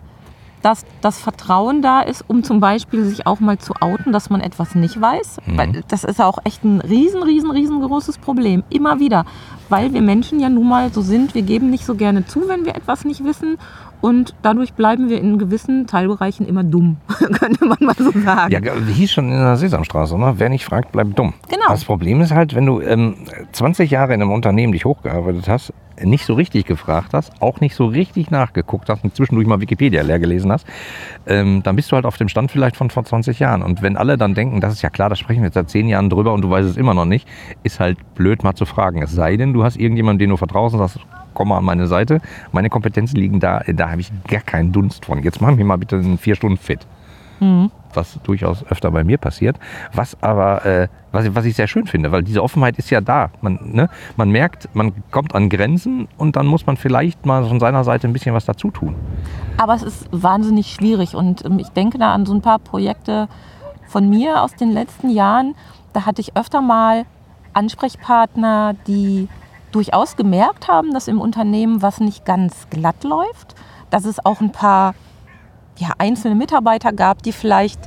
dass 0.62 0.86
das 1.02 1.20
Vertrauen 1.20 1.82
da 1.82 2.02
ist, 2.02 2.24
um 2.28 2.44
zum 2.44 2.60
Beispiel 2.60 3.04
sich 3.04 3.28
auch 3.28 3.40
mal 3.40 3.58
zu 3.58 3.74
outen, 3.80 4.14
dass 4.14 4.30
man 4.30 4.40
etwas 4.42 4.76
nicht 4.76 5.00
weiß? 5.00 5.38
Mhm. 5.46 5.58
Weil 5.58 5.84
das 5.88 6.04
ist 6.04 6.20
ja 6.20 6.26
auch 6.26 6.40
echt 6.46 6.64
ein 6.64 6.80
riesen, 6.82 7.24
riesen, 7.24 7.52
riesengroßes 7.52 8.20
Problem. 8.20 8.64
Immer 8.70 9.00
wieder. 9.00 9.26
Weil 9.70 9.94
wir 9.94 10.02
Menschen 10.02 10.40
ja 10.40 10.50
nun 10.50 10.68
mal 10.68 10.92
so 10.94 11.02
sind, 11.02 11.36
wir 11.36 11.42
geben 11.42 11.70
nicht 11.70 11.86
so 11.86 11.96
gerne 11.96 12.26
zu, 12.26 12.48
wenn 12.48 12.66
wir 12.66 12.76
etwas 12.76 13.04
nicht 13.04 13.24
wissen. 13.24 13.58
Und 14.02 14.36
dadurch 14.44 14.74
bleiben 14.74 15.10
wir 15.10 15.20
in 15.20 15.38
gewissen 15.40 15.88
Teilbereichen 15.88 16.48
immer 16.48 16.64
dumm, 16.64 16.98
könnte 17.08 17.66
man 17.66 17.78
mal 17.82 17.96
so 17.98 18.12
sagen. 18.12 18.52
Ja, 18.52 18.74
hieß 18.74 19.12
schon 19.12 19.32
in 19.32 19.40
der 19.40 19.58
Sesamstraße, 19.58 20.16
oder? 20.16 20.40
Wer 20.40 20.50
nicht 20.50 20.66
fragt, 20.66 20.92
bleibt 20.92 21.18
dumm. 21.18 21.34
Genau. 21.50 21.66
Das 21.70 21.86
Problem 21.86 22.22
ist 22.22 22.32
halt, 22.32 22.54
wenn 22.56 22.66
du 22.66 22.80
ähm, 22.82 23.16
20 23.52 23.90
Jahre 23.90 24.14
in 24.14 24.22
einem 24.22 24.32
Unternehmen 24.32 24.74
dich 24.74 24.86
hochgearbeitet 24.86 25.48
hast, 25.48 25.74
nicht 26.04 26.26
so 26.26 26.34
richtig 26.36 26.66
gefragt 26.66 27.14
hast, 27.14 27.42
auch 27.42 27.60
nicht 27.60 27.76
so 27.76 27.86
richtig 27.86 28.30
nachgeguckt 28.30 28.90
hast 28.90 29.04
und 29.04 29.16
zwischendurch 29.16 29.48
mal 29.48 29.62
Wikipedia 29.62 30.04
leer 30.04 30.20
gelesen 30.20 30.52
hast, 30.52 30.68
ähm, 31.26 31.64
dann 31.64 31.76
bist 31.76 31.92
du 31.92 31.96
halt 31.96 32.06
auf 32.06 32.18
dem 32.18 32.30
Stand 32.30 32.52
vielleicht 32.52 32.76
von 32.76 32.90
vor 32.90 33.04
20 33.04 33.40
Jahren. 33.40 33.64
Und 33.64 33.82
wenn 33.82 33.98
alle 33.98 34.18
dann 34.18 34.36
denken, 34.36 34.62
das 34.62 34.74
ist 34.74 34.82
ja 34.82 34.90
klar, 34.90 35.10
da 35.10 35.16
sprechen 35.16 35.42
wir 35.42 35.48
jetzt 35.48 35.56
seit 35.56 35.70
10 35.70 35.88
Jahren 35.88 36.10
drüber 36.10 36.34
und 36.34 36.42
du 36.42 36.50
weißt 36.50 36.70
es 36.70 36.78
immer 36.78 36.94
noch 36.94 37.06
nicht, 37.06 37.28
ist 37.64 37.80
halt 37.80 37.98
blöd 38.16 38.44
mal 38.44 38.54
zu 38.54 38.66
fragen. 38.66 39.02
Es 39.02 39.12
sei 39.12 39.38
denn, 39.38 39.54
du 39.54 39.64
hast 39.64 39.78
irgendjemanden, 39.78 40.20
den 40.20 40.30
du 40.30 40.38
vertraust 40.38 40.76
und 40.76 40.80
sagst, 40.80 41.00
komm 41.38 41.50
mal 41.50 41.60
an 41.60 41.66
meine 41.66 41.86
Seite, 41.86 42.20
meine 42.52 42.70
Kompetenzen 42.70 43.16
liegen 43.18 43.40
da, 43.40 43.60
da 43.68 43.92
habe 43.92 44.02
ich 44.02 44.12
gar 44.28 44.42
keinen 44.42 44.72
Dunst 44.72 45.06
von. 45.06 45.22
Jetzt 45.22 45.40
mach 45.40 45.56
mich 45.56 45.64
mal 45.66 45.78
bitte 45.78 45.98
in 45.98 46.18
vier 46.18 46.34
Stunden 46.36 46.58
fit. 46.58 46.80
Mhm. 47.40 47.70
Was 47.94 48.20
durchaus 48.24 48.66
öfter 48.72 48.90
bei 48.90 49.04
mir 49.04 49.20
passiert. 49.20 49.58
Was 49.94 50.18
aber, 50.24 50.66
äh, 50.66 50.88
was, 51.12 51.26
ich- 51.26 51.36
was 51.36 51.46
ich 51.46 51.56
sehr 51.56 51.68
schön 51.68 51.86
finde, 51.86 52.12
weil 52.12 52.24
diese 52.24 52.42
Offenheit 52.42 52.80
ist 52.80 52.90
ja 52.90 53.02
da. 53.02 53.30
Man, 53.42 53.60
ne, 53.64 53.88
man 54.16 54.32
merkt, 54.32 54.68
man 54.74 54.92
kommt 55.12 55.36
an 55.36 55.48
Grenzen 55.50 56.08
und 56.18 56.36
dann 56.36 56.48
muss 56.48 56.66
man 56.66 56.76
vielleicht 56.78 57.28
mal 57.28 57.46
von 57.46 57.60
seiner 57.60 57.84
Seite 57.84 58.08
ein 58.08 58.14
bisschen 58.14 58.34
was 58.34 58.46
dazu 58.46 58.72
tun. 58.72 58.96
Aber 59.58 59.76
es 59.76 59.84
ist 59.84 60.10
wahnsinnig 60.12 60.74
schwierig 60.74 61.14
und 61.16 61.46
ähm, 61.46 61.60
ich 61.60 61.70
denke 61.70 62.00
da 62.00 62.14
an 62.16 62.26
so 62.26 62.34
ein 62.34 62.42
paar 62.42 62.58
Projekte 62.58 63.28
von 63.88 64.10
mir 64.10 64.42
aus 64.42 64.56
den 64.56 64.72
letzten 64.72 65.12
Jahren. 65.12 65.54
Da 65.94 66.08
hatte 66.08 66.22
ich 66.22 66.36
öfter 66.36 66.62
mal 66.62 67.06
Ansprechpartner, 67.54 68.76
die 68.88 69.28
durchaus 69.78 70.16
gemerkt 70.16 70.68
haben, 70.68 70.92
dass 70.92 71.08
im 71.08 71.22
Unternehmen 71.22 71.84
was 71.84 72.00
nicht 72.00 72.26
ganz 72.26 72.68
glatt 72.72 73.04
läuft, 73.04 73.54
dass 73.92 74.06
es 74.06 74.26
auch 74.26 74.42
ein 74.42 74.52
paar 74.52 74.96
ja, 75.78 75.90
einzelne 76.00 76.34
Mitarbeiter 76.34 76.92
gab, 76.92 77.22
die 77.22 77.32
vielleicht 77.32 77.80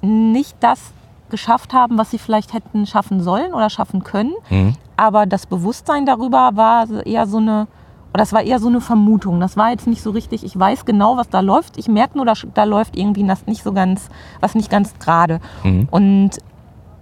nicht 0.00 0.56
das 0.60 0.80
geschafft 1.28 1.74
haben, 1.74 1.98
was 1.98 2.10
sie 2.10 2.18
vielleicht 2.18 2.54
hätten 2.54 2.86
schaffen 2.86 3.22
sollen 3.22 3.52
oder 3.52 3.68
schaffen 3.68 4.04
können. 4.04 4.32
Mhm. 4.48 4.72
Aber 4.96 5.26
das 5.26 5.44
Bewusstsein 5.44 6.06
darüber 6.06 6.52
war 6.54 6.88
eher 7.04 7.26
so 7.26 7.36
eine, 7.36 7.66
oder 8.14 8.22
das 8.22 8.32
war 8.32 8.40
eher 8.40 8.58
so 8.58 8.68
eine 8.68 8.80
Vermutung. 8.80 9.38
Das 9.38 9.58
war 9.58 9.68
jetzt 9.70 9.86
nicht 9.86 10.02
so 10.02 10.12
richtig, 10.12 10.44
ich 10.44 10.58
weiß 10.58 10.86
genau, 10.86 11.18
was 11.18 11.28
da 11.28 11.40
läuft. 11.40 11.76
Ich 11.76 11.88
merke 11.88 12.16
nur, 12.16 12.24
dass 12.24 12.46
da 12.54 12.64
läuft 12.64 12.96
irgendwie 12.96 13.26
das 13.26 13.46
nicht 13.46 13.62
so 13.62 13.74
ganz, 13.74 14.08
was 14.40 14.54
nicht 14.54 14.70
ganz 14.70 14.98
gerade. 14.98 15.40
Mhm. 15.62 15.88
Und 15.90 16.30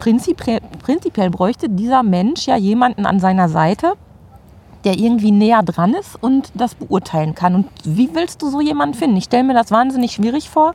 prinzipiell, 0.01 0.59
prinzipiell 0.83 1.31
bräuchte 1.31 1.69
dieser 1.69 2.03
Mensch 2.03 2.49
ja 2.49 2.57
jemanden 2.57 3.07
an 3.07 3.21
seiner 3.21 3.49
Seite, 3.49 3.95
der 4.87 4.99
irgendwie 4.99 5.33
näher 5.33 5.65
dran 5.65 5.95
ist 5.95 6.17
und 6.23 6.53
das 6.55 6.77
beurteilen 6.77 7.35
kann. 7.35 7.57
Und 7.57 7.67
wie 7.85 8.09
willst 8.15 8.41
du 8.41 8.49
so 8.49 8.61
jemanden 8.61 8.95
finden? 8.95 9.17
Ich 9.17 9.25
stelle 9.25 9.43
mir 9.43 9.55
das 9.55 9.73
wahnsinnig 9.73 10.13
schwierig 10.13 10.49
vor, 10.49 10.75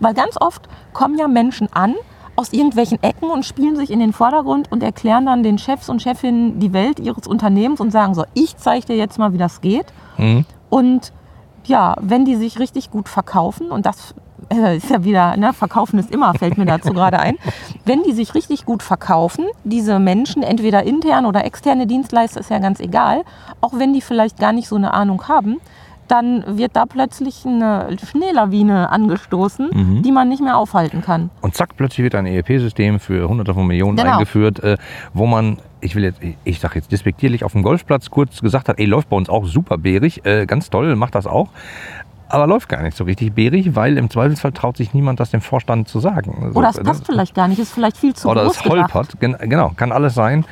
weil 0.00 0.14
ganz 0.14 0.36
oft 0.40 0.66
kommen 0.94 1.18
ja 1.18 1.28
Menschen 1.28 1.70
an 1.72 1.94
aus 2.36 2.54
irgendwelchen 2.54 3.02
Ecken 3.02 3.28
und 3.30 3.44
spielen 3.44 3.76
sich 3.76 3.90
in 3.90 4.00
den 4.00 4.14
Vordergrund 4.14 4.72
und 4.72 4.82
erklären 4.82 5.26
dann 5.26 5.42
den 5.42 5.58
Chefs 5.58 5.90
und 5.90 6.00
Chefinnen 6.00 6.58
die 6.58 6.72
Welt 6.72 6.98
ihres 6.98 7.26
Unternehmens 7.26 7.80
und 7.80 7.90
sagen 7.90 8.14
so, 8.14 8.24
ich 8.32 8.56
zeige 8.56 8.86
dir 8.86 8.96
jetzt 8.96 9.18
mal, 9.18 9.34
wie 9.34 9.38
das 9.38 9.60
geht. 9.60 9.86
Mhm. 10.16 10.46
Und 10.70 11.12
ja, 11.64 11.96
wenn 12.00 12.24
die 12.24 12.36
sich 12.36 12.58
richtig 12.58 12.90
gut 12.90 13.10
verkaufen, 13.10 13.70
und 13.70 13.84
das 13.84 14.14
äh, 14.52 14.76
ist 14.76 14.90
ja 14.90 15.04
wieder, 15.04 15.36
ne, 15.36 15.52
verkaufen 15.52 15.98
ist 15.98 16.10
immer, 16.12 16.34
fällt 16.34 16.58
mir 16.58 16.66
dazu 16.66 16.92
gerade 16.92 17.18
ein, 17.18 17.36
wenn 17.84 18.02
die 18.02 18.12
sich 18.12 18.34
richtig 18.34 18.64
gut 18.66 18.82
verkaufen, 18.82 19.46
diese 19.64 19.98
Menschen, 19.98 20.42
entweder 20.42 20.82
interne 20.84 21.28
oder 21.28 21.44
externe 21.44 21.86
Dienstleister, 21.86 22.40
ist 22.40 22.50
ja 22.50 22.58
ganz 22.58 22.80
egal, 22.80 23.22
auch 23.60 23.72
wenn 23.78 23.92
die 23.92 24.00
vielleicht 24.00 24.38
gar 24.38 24.52
nicht 24.52 24.68
so 24.68 24.76
eine 24.76 24.92
Ahnung 24.94 25.28
haben, 25.28 25.56
dann 26.08 26.42
wird 26.58 26.74
da 26.74 26.86
plötzlich 26.86 27.46
eine 27.46 27.96
Schneelawine 28.04 28.90
angestoßen, 28.90 29.70
Mhm. 29.72 30.02
die 30.02 30.10
man 30.10 30.28
nicht 30.28 30.42
mehr 30.42 30.56
aufhalten 30.58 31.02
kann. 31.02 31.30
Und 31.40 31.54
zack, 31.54 31.76
plötzlich 31.76 32.02
wird 32.02 32.16
ein 32.16 32.26
ERP-System 32.26 32.98
für 32.98 33.28
hunderte 33.28 33.54
von 33.54 33.64
Millionen 33.64 33.96
Genau. 33.96 34.14
eingeführt, 34.14 34.58
äh, 34.58 34.76
wo 35.14 35.26
man, 35.26 35.58
ich 35.80 35.94
will 35.94 36.02
jetzt, 36.02 36.20
ich 36.42 36.58
sage 36.58 36.74
jetzt 36.74 36.90
despektierlich, 36.90 37.44
auf 37.44 37.52
dem 37.52 37.62
Golfplatz 37.62 38.10
kurz 38.10 38.40
gesagt 38.40 38.68
hat, 38.68 38.80
ey, 38.80 38.86
läuft 38.86 39.08
bei 39.08 39.16
uns 39.16 39.28
auch 39.28 39.44
super 39.46 39.78
bärig, 39.78 40.26
äh, 40.26 40.46
ganz 40.46 40.68
toll, 40.68 40.96
macht 40.96 41.14
das 41.14 41.28
auch. 41.28 41.46
Aber 42.30 42.46
läuft 42.46 42.68
gar 42.68 42.82
nicht 42.82 42.96
so 42.96 43.04
richtig 43.04 43.34
bärig, 43.34 43.74
weil 43.74 43.98
im 43.98 44.08
Zweifelsfall 44.08 44.52
traut 44.52 44.76
sich 44.76 44.94
niemand, 44.94 45.18
das 45.18 45.30
dem 45.30 45.40
Vorstand 45.40 45.88
zu 45.88 45.98
sagen. 45.98 46.42
Also, 46.42 46.58
Oder 46.58 46.70
es 46.70 46.78
äh, 46.78 46.84
passt 46.84 47.04
vielleicht 47.04 47.34
gar 47.34 47.48
nicht, 47.48 47.58
ist 47.58 47.72
vielleicht 47.72 47.96
viel 47.96 48.14
zu 48.14 48.28
oder 48.28 48.44
es 48.44 48.64
holpert. 48.64 49.18
Gen 49.20 49.36
genau, 49.40 49.72
kann 49.76 49.90
alles 49.90 50.14
sein. 50.14 50.44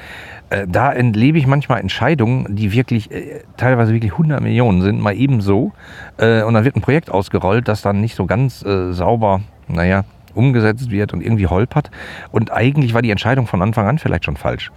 Äh, 0.50 0.66
Da 0.66 0.92
entlebe 0.92 1.38
ich 1.38 1.46
manchmal 1.46 1.80
Entscheidungen, 1.80 2.56
die 2.56 2.72
wirklich 2.72 3.10
äh, 3.12 3.42
teilweise 3.56 3.92
wirklich 3.92 4.12
100 4.12 4.40
Millionen 4.42 4.82
sind, 4.82 5.00
mal 5.00 5.14
ebenso. 5.14 5.72
Und 6.16 6.54
dann 6.54 6.64
wird 6.64 6.74
ein 6.74 6.80
Projekt 6.80 7.10
ausgerollt, 7.10 7.68
das 7.68 7.80
dann 7.82 8.00
nicht 8.00 8.16
so 8.16 8.26
ganz 8.26 8.58
sauber, 8.58 9.40
naja, 9.68 10.04
umgesetzt 10.34 10.90
wird 10.90 11.12
und 11.12 11.22
irgendwie 11.22 11.46
holpert. 11.46 11.90
Und 12.32 12.50
eigentlich 12.52 12.92
war 12.92 13.02
die 13.02 13.10
Entscheidung 13.10 13.46
von 13.46 13.62
Anfang 13.62 13.86
an 13.86 13.98
vielleicht 13.98 14.24
schon 14.24 14.36
falsch. 14.36 14.72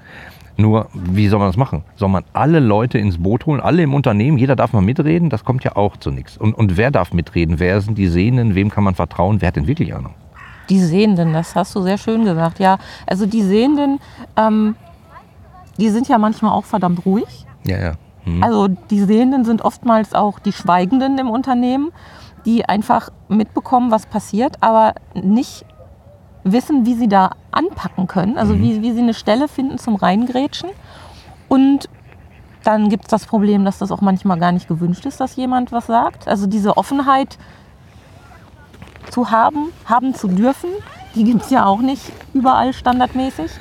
Nur, 0.61 0.87
wie 0.93 1.27
soll 1.27 1.39
man 1.39 1.49
das 1.49 1.57
machen? 1.57 1.83
Soll 1.95 2.09
man 2.09 2.23
alle 2.33 2.59
Leute 2.59 2.97
ins 2.99 3.17
Boot 3.17 3.45
holen, 3.45 3.59
alle 3.59 3.81
im 3.81 3.93
Unternehmen, 3.93 4.37
jeder 4.37 4.55
darf 4.55 4.73
mal 4.73 4.81
mitreden? 4.81 5.29
Das 5.29 5.43
kommt 5.43 5.63
ja 5.63 5.75
auch 5.75 5.97
zu 5.97 6.11
nichts. 6.11 6.37
Und, 6.37 6.53
und 6.53 6.77
wer 6.77 6.91
darf 6.91 7.13
mitreden? 7.13 7.59
Wer 7.59 7.81
sind 7.81 7.97
die 7.97 8.07
Sehenden? 8.07 8.53
Wem 8.53 8.69
kann 8.69 8.83
man 8.83 8.95
vertrauen? 8.95 9.41
Wer 9.41 9.47
hat 9.47 9.55
denn 9.55 9.67
wirklich 9.67 9.93
Ahnung? 9.95 10.13
Die 10.69 10.79
Sehenden, 10.79 11.33
das 11.33 11.55
hast 11.55 11.75
du 11.75 11.81
sehr 11.81 11.97
schön 11.97 12.25
gesagt. 12.25 12.59
Ja, 12.59 12.77
also 13.07 13.25
die 13.25 13.41
Sehenden, 13.41 13.99
ähm, 14.37 14.75
die 15.77 15.89
sind 15.89 16.07
ja 16.07 16.17
manchmal 16.17 16.51
auch 16.51 16.65
verdammt 16.65 17.05
ruhig. 17.05 17.45
Ja, 17.65 17.79
ja. 17.79 17.93
Mhm. 18.25 18.43
Also 18.43 18.67
die 18.67 19.01
Sehenden 19.01 19.43
sind 19.43 19.63
oftmals 19.63 20.13
auch 20.13 20.39
die 20.39 20.53
Schweigenden 20.53 21.17
im 21.17 21.29
Unternehmen, 21.29 21.91
die 22.45 22.65
einfach 22.65 23.09
mitbekommen, 23.27 23.91
was 23.91 24.05
passiert, 24.05 24.57
aber 24.61 24.93
nicht 25.15 25.65
wissen, 26.43 26.85
wie 26.85 26.95
sie 26.95 27.07
da 27.07 27.31
anpacken 27.51 28.07
können. 28.07 28.37
Also 28.37 28.55
Mhm. 28.55 28.61
wie, 28.61 28.81
wie 28.81 28.91
sie 28.93 29.01
eine 29.01 29.13
Stelle 29.13 29.47
finden 29.47 29.77
zum 29.77 29.95
Reingrätschen. 29.95 30.69
Und 31.47 31.89
dann 32.63 32.89
gibt 32.89 33.05
es 33.05 33.09
das 33.09 33.25
Problem, 33.25 33.65
dass 33.65 33.79
das 33.79 33.91
auch 33.91 34.01
manchmal 34.01 34.39
gar 34.39 34.51
nicht 34.51 34.67
gewünscht 34.67 35.05
ist, 35.05 35.19
dass 35.19 35.35
jemand 35.35 35.71
was 35.71 35.87
sagt. 35.87 36.27
Also 36.27 36.47
diese 36.47 36.77
Offenheit 36.77 37.37
zu 39.09 39.31
haben, 39.31 39.69
haben 39.85 40.13
zu 40.13 40.27
dürfen, 40.27 40.69
die 41.15 41.23
gibt 41.23 41.41
es 41.43 41.49
ja 41.49 41.65
auch 41.65 41.81
nicht 41.81 42.11
überall 42.33 42.71
standardmäßig. 42.73 43.51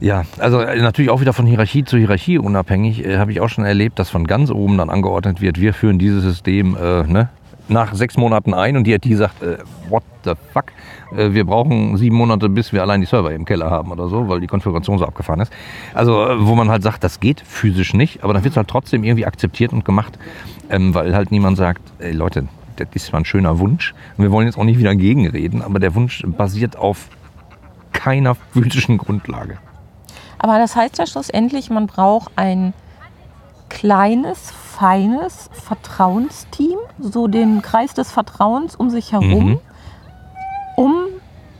Ja, 0.00 0.24
also 0.38 0.60
äh, 0.60 0.80
natürlich 0.80 1.10
auch 1.10 1.20
wieder 1.20 1.34
von 1.34 1.44
Hierarchie 1.46 1.84
zu 1.84 1.98
Hierarchie 1.98 2.38
unabhängig, 2.38 3.04
äh, 3.04 3.18
habe 3.18 3.32
ich 3.32 3.40
auch 3.40 3.50
schon 3.50 3.64
erlebt, 3.66 3.98
dass 3.98 4.08
von 4.08 4.26
ganz 4.26 4.50
oben 4.50 4.78
dann 4.78 4.88
angeordnet 4.88 5.40
wird, 5.42 5.60
wir 5.60 5.74
führen 5.74 5.98
dieses 5.98 6.22
System 6.22 6.74
äh, 6.76 7.02
ne, 7.06 7.28
nach 7.70 7.94
sechs 7.94 8.16
Monaten 8.16 8.54
ein 8.54 8.76
und 8.76 8.84
die 8.84 8.92
IT 8.92 9.06
sagt, 9.16 9.42
äh, 9.42 9.58
what 9.88 10.02
the 10.24 10.32
fuck, 10.52 10.66
äh, 11.16 11.32
wir 11.32 11.44
brauchen 11.44 11.96
sieben 11.96 12.16
Monate, 12.16 12.48
bis 12.48 12.72
wir 12.72 12.82
allein 12.82 13.00
die 13.00 13.06
Server 13.06 13.32
im 13.32 13.44
Keller 13.44 13.70
haben 13.70 13.90
oder 13.92 14.08
so, 14.08 14.28
weil 14.28 14.40
die 14.40 14.46
Konfiguration 14.46 14.98
so 14.98 15.06
abgefahren 15.06 15.40
ist. 15.40 15.52
Also 15.94 16.26
äh, 16.26 16.46
wo 16.46 16.54
man 16.54 16.70
halt 16.70 16.82
sagt, 16.82 17.04
das 17.04 17.20
geht 17.20 17.40
physisch 17.40 17.94
nicht, 17.94 18.22
aber 18.22 18.34
dann 18.34 18.44
wird 18.44 18.52
es 18.52 18.56
halt 18.56 18.68
trotzdem 18.68 19.04
irgendwie 19.04 19.26
akzeptiert 19.26 19.72
und 19.72 19.84
gemacht, 19.84 20.18
ähm, 20.68 20.94
weil 20.94 21.14
halt 21.14 21.30
niemand 21.30 21.56
sagt, 21.56 21.82
ey 21.98 22.12
Leute, 22.12 22.48
das 22.76 22.88
ist 22.94 23.06
zwar 23.06 23.20
ein 23.20 23.24
schöner 23.24 23.58
Wunsch 23.58 23.94
und 24.16 24.24
wir 24.24 24.30
wollen 24.30 24.46
jetzt 24.46 24.58
auch 24.58 24.64
nicht 24.64 24.78
wieder 24.78 24.94
gegenreden, 24.94 25.62
aber 25.62 25.78
der 25.78 25.94
Wunsch 25.94 26.22
basiert 26.26 26.76
auf 26.76 27.08
keiner 27.92 28.34
physischen 28.34 28.98
Grundlage. 28.98 29.58
Aber 30.38 30.58
das 30.58 30.74
heißt 30.74 30.98
ja 30.98 31.06
schlussendlich, 31.06 31.68
man 31.68 31.86
braucht 31.86 32.32
ein 32.36 32.72
kleines, 33.68 34.50
feines 34.50 35.50
Vertrauensteam, 35.52 36.69
so 37.02 37.26
den 37.26 37.62
Kreis 37.62 37.94
des 37.94 38.10
Vertrauens 38.12 38.74
um 38.76 38.90
sich 38.90 39.12
herum, 39.12 39.44
Mhm. 39.50 39.58
um 40.76 40.94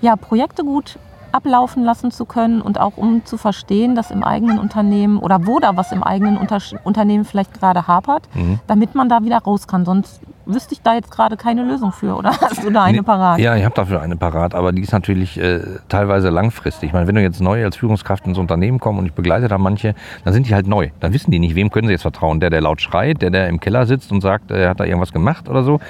ja, 0.01 0.17
Projekte 0.17 0.65
gut 0.65 0.99
ablaufen 1.33 1.85
lassen 1.85 2.11
zu 2.11 2.25
können 2.25 2.61
und 2.61 2.81
auch 2.81 2.97
um 2.97 3.25
zu 3.25 3.37
verstehen, 3.37 3.95
dass 3.95 4.11
im 4.11 4.25
eigenen 4.25 4.59
Unternehmen 4.59 5.19
oder 5.19 5.47
wo 5.47 5.61
da 5.61 5.77
was 5.77 5.93
im 5.93 6.03
eigenen 6.03 6.37
Unter 6.37 6.59
Unternehmen 6.83 7.25
vielleicht 7.25 7.55
gerade 7.55 7.87
hapert, 7.87 8.29
Mhm. 8.35 8.59
damit 8.67 8.95
man 8.97 9.09
da 9.09 9.23
wieder 9.23 9.39
raus 9.39 9.69
kann. 9.69 9.85
Sonst 9.85 10.21
wüsste 10.47 10.75
ich 10.75 10.83
da 10.83 10.95
jetzt 10.95 11.11
gerade 11.11 11.37
keine 11.37 11.65
Lösung 11.65 11.93
für. 11.93 12.17
Oder 12.17 12.31
hast 12.41 12.63
du 12.63 12.71
da 12.71 12.85
eine 12.85 12.99
Nee, 12.99 13.03
parat? 13.03 13.39
Ja, 13.39 13.57
ich 13.57 13.65
habe 13.65 13.75
dafür 13.75 14.01
eine 14.01 14.17
parat, 14.17 14.55
aber 14.55 14.73
die 14.73 14.83
ist 14.83 14.93
natürlich 14.93 15.39
äh, 15.39 15.61
teilweise 15.89 16.31
langfristig. 16.31 16.89
Ich 16.89 16.93
meine, 16.93 17.07
wenn 17.07 17.15
du 17.15 17.23
jetzt 17.23 17.41
neu 17.41 17.65
als 17.65 17.77
Führungskraft 17.77 18.27
ins 18.27 18.39
Unternehmen 18.39 18.81
kommst 18.81 19.01
und 19.01 19.07
ich 19.07 19.13
begleite 19.13 19.49
da 19.49 19.59
manche, 19.59 19.95
dann 20.25 20.33
sind 20.33 20.49
die 20.49 20.55
halt 20.55 20.67
neu. 20.67 20.91
Dann 21.01 21.13
wissen 21.13 21.31
die 21.31 21.39
nicht, 21.39 21.55
wem 21.55 21.71
können 21.71 21.87
sie 21.89 21.93
jetzt 21.93 22.03
vertrauen. 22.03 22.41
Der, 22.41 22.51
der 22.51 22.61
laut 22.61 22.81
schreit, 22.81 23.23
der, 23.23 23.31
der 23.31 23.49
im 23.49 23.61
Keller 23.61 23.87
sitzt 23.87 24.13
und 24.13 24.21
sagt, 24.21 24.51
er 24.51 24.71
hat 24.71 24.81
da 24.81 24.85
irgendwas 24.85 25.13
gemacht 25.13 25.49
oder 25.49 25.63
so. 25.63 25.81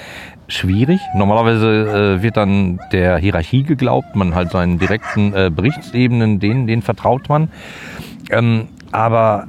Schwierig. 0.49 1.01
Normalerweise 1.15 2.17
äh, 2.19 2.23
wird 2.23 2.37
dann 2.37 2.81
der 2.93 3.19
Hierarchie 3.19 3.63
geglaubt, 3.63 4.17
man 4.17 4.35
halt 4.35 4.51
seinen 4.51 4.79
direkten 4.79 5.33
äh, 5.33 5.51
Berichtsebenen, 5.55 6.41
denen, 6.41 6.67
denen 6.67 6.83
vertraut 6.83 7.29
man. 7.29 7.51
Ähm, 8.31 8.69
aber 8.93 9.47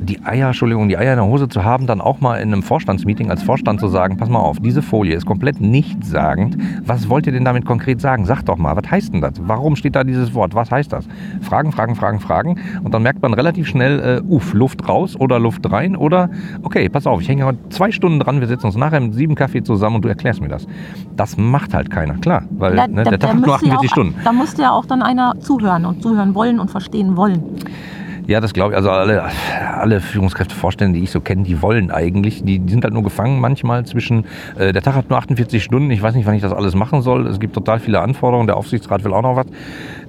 die 0.00 0.22
Eier, 0.24 0.48
Entschuldigung, 0.48 0.88
die 0.88 0.96
Eier 0.98 1.12
in 1.12 1.18
der 1.18 1.26
Hose 1.26 1.48
zu 1.48 1.64
haben, 1.64 1.86
dann 1.86 2.00
auch 2.00 2.20
mal 2.20 2.36
in 2.36 2.52
einem 2.52 2.62
Vorstandsmeeting 2.62 3.30
als 3.30 3.42
Vorstand 3.42 3.80
zu 3.80 3.88
sagen, 3.88 4.16
pass 4.16 4.28
mal 4.28 4.38
auf, 4.40 4.58
diese 4.60 4.82
Folie 4.82 5.14
ist 5.16 5.26
komplett 5.26 5.60
nichtssagend. 5.60 6.56
Was 6.84 7.08
wollt 7.08 7.26
ihr 7.26 7.32
denn 7.32 7.44
damit 7.44 7.64
konkret 7.64 8.00
sagen? 8.00 8.26
Sagt 8.26 8.48
doch 8.48 8.56
mal, 8.56 8.76
was 8.76 8.90
heißt 8.90 9.12
denn 9.14 9.20
das? 9.20 9.32
Warum 9.40 9.74
steht 9.76 9.96
da 9.96 10.04
dieses 10.04 10.34
Wort? 10.34 10.54
Was 10.54 10.70
heißt 10.70 10.92
das? 10.92 11.06
Fragen, 11.40 11.72
Fragen, 11.72 11.94
Fragen, 11.94 12.20
Fragen. 12.20 12.56
Und 12.84 12.92
dann 12.94 13.02
merkt 13.02 13.22
man 13.22 13.34
relativ 13.34 13.66
schnell, 13.66 14.22
äh, 14.26 14.32
uff, 14.32 14.52
Luft 14.54 14.86
raus 14.88 15.16
oder 15.18 15.38
Luft 15.38 15.70
rein 15.70 15.96
oder, 15.96 16.30
okay, 16.62 16.88
pass 16.88 17.06
auf, 17.06 17.20
ich 17.20 17.28
hänge 17.28 17.44
heute 17.44 17.58
zwei 17.70 17.90
Stunden 17.90 18.20
dran, 18.20 18.40
wir 18.40 18.46
setzen 18.48 18.66
uns 18.66 18.76
nachher 18.76 19.00
mit 19.00 19.14
sieben 19.14 19.34
Kaffee 19.34 19.62
zusammen 19.62 19.96
und 19.96 20.04
du 20.04 20.08
erklärst 20.08 20.40
mir 20.40 20.48
das. 20.48 20.66
Das 21.16 21.36
macht 21.36 21.74
halt 21.74 21.90
keiner, 21.90 22.14
klar, 22.14 22.42
weil 22.50 22.76
Da- 22.76 22.86
ne, 22.86 23.02
da- 23.04 23.10
der 23.10 23.18
Tag 23.18 23.30
hat 23.30 23.36
nur 23.36 23.46
müsste 23.46 23.66
ja 23.66 23.72
48 23.72 23.90
auch, 23.90 23.92
Stunden. 23.92 24.14
Da 24.24 24.32
musste 24.32 24.62
ja 24.62 24.70
auch 24.72 24.84
dann 24.86 25.02
einer 25.02 25.34
zuhören 25.40 25.84
und 25.86 26.02
zuhören 26.02 26.34
wollen 26.34 26.60
und 26.60 26.70
verstehen 26.70 27.16
wollen. 27.16 27.42
Ja, 28.26 28.40
das 28.40 28.52
glaube 28.52 28.72
ich. 28.72 28.76
Also 28.76 28.90
alle, 28.90 29.24
alle 29.78 30.00
Führungskräfte, 30.00 30.54
Vorstände, 30.54 30.98
die 30.98 31.04
ich 31.04 31.10
so 31.10 31.20
kenne, 31.20 31.44
die 31.44 31.62
wollen 31.62 31.90
eigentlich. 31.90 32.42
Die, 32.42 32.58
die 32.58 32.70
sind 32.72 32.82
halt 32.82 32.92
nur 32.92 33.04
gefangen 33.04 33.40
manchmal 33.40 33.86
zwischen, 33.86 34.24
äh, 34.58 34.72
der 34.72 34.82
Tag 34.82 34.94
hat 34.94 35.10
nur 35.10 35.18
48 35.18 35.62
Stunden, 35.62 35.90
ich 35.90 36.02
weiß 36.02 36.14
nicht, 36.14 36.26
wann 36.26 36.34
ich 36.34 36.42
das 36.42 36.52
alles 36.52 36.74
machen 36.74 37.02
soll. 37.02 37.26
Es 37.26 37.38
gibt 37.38 37.54
total 37.54 37.78
viele 37.78 38.00
Anforderungen, 38.00 38.46
der 38.46 38.56
Aufsichtsrat 38.56 39.04
will 39.04 39.12
auch 39.12 39.22
noch 39.22 39.36
was. 39.36 39.46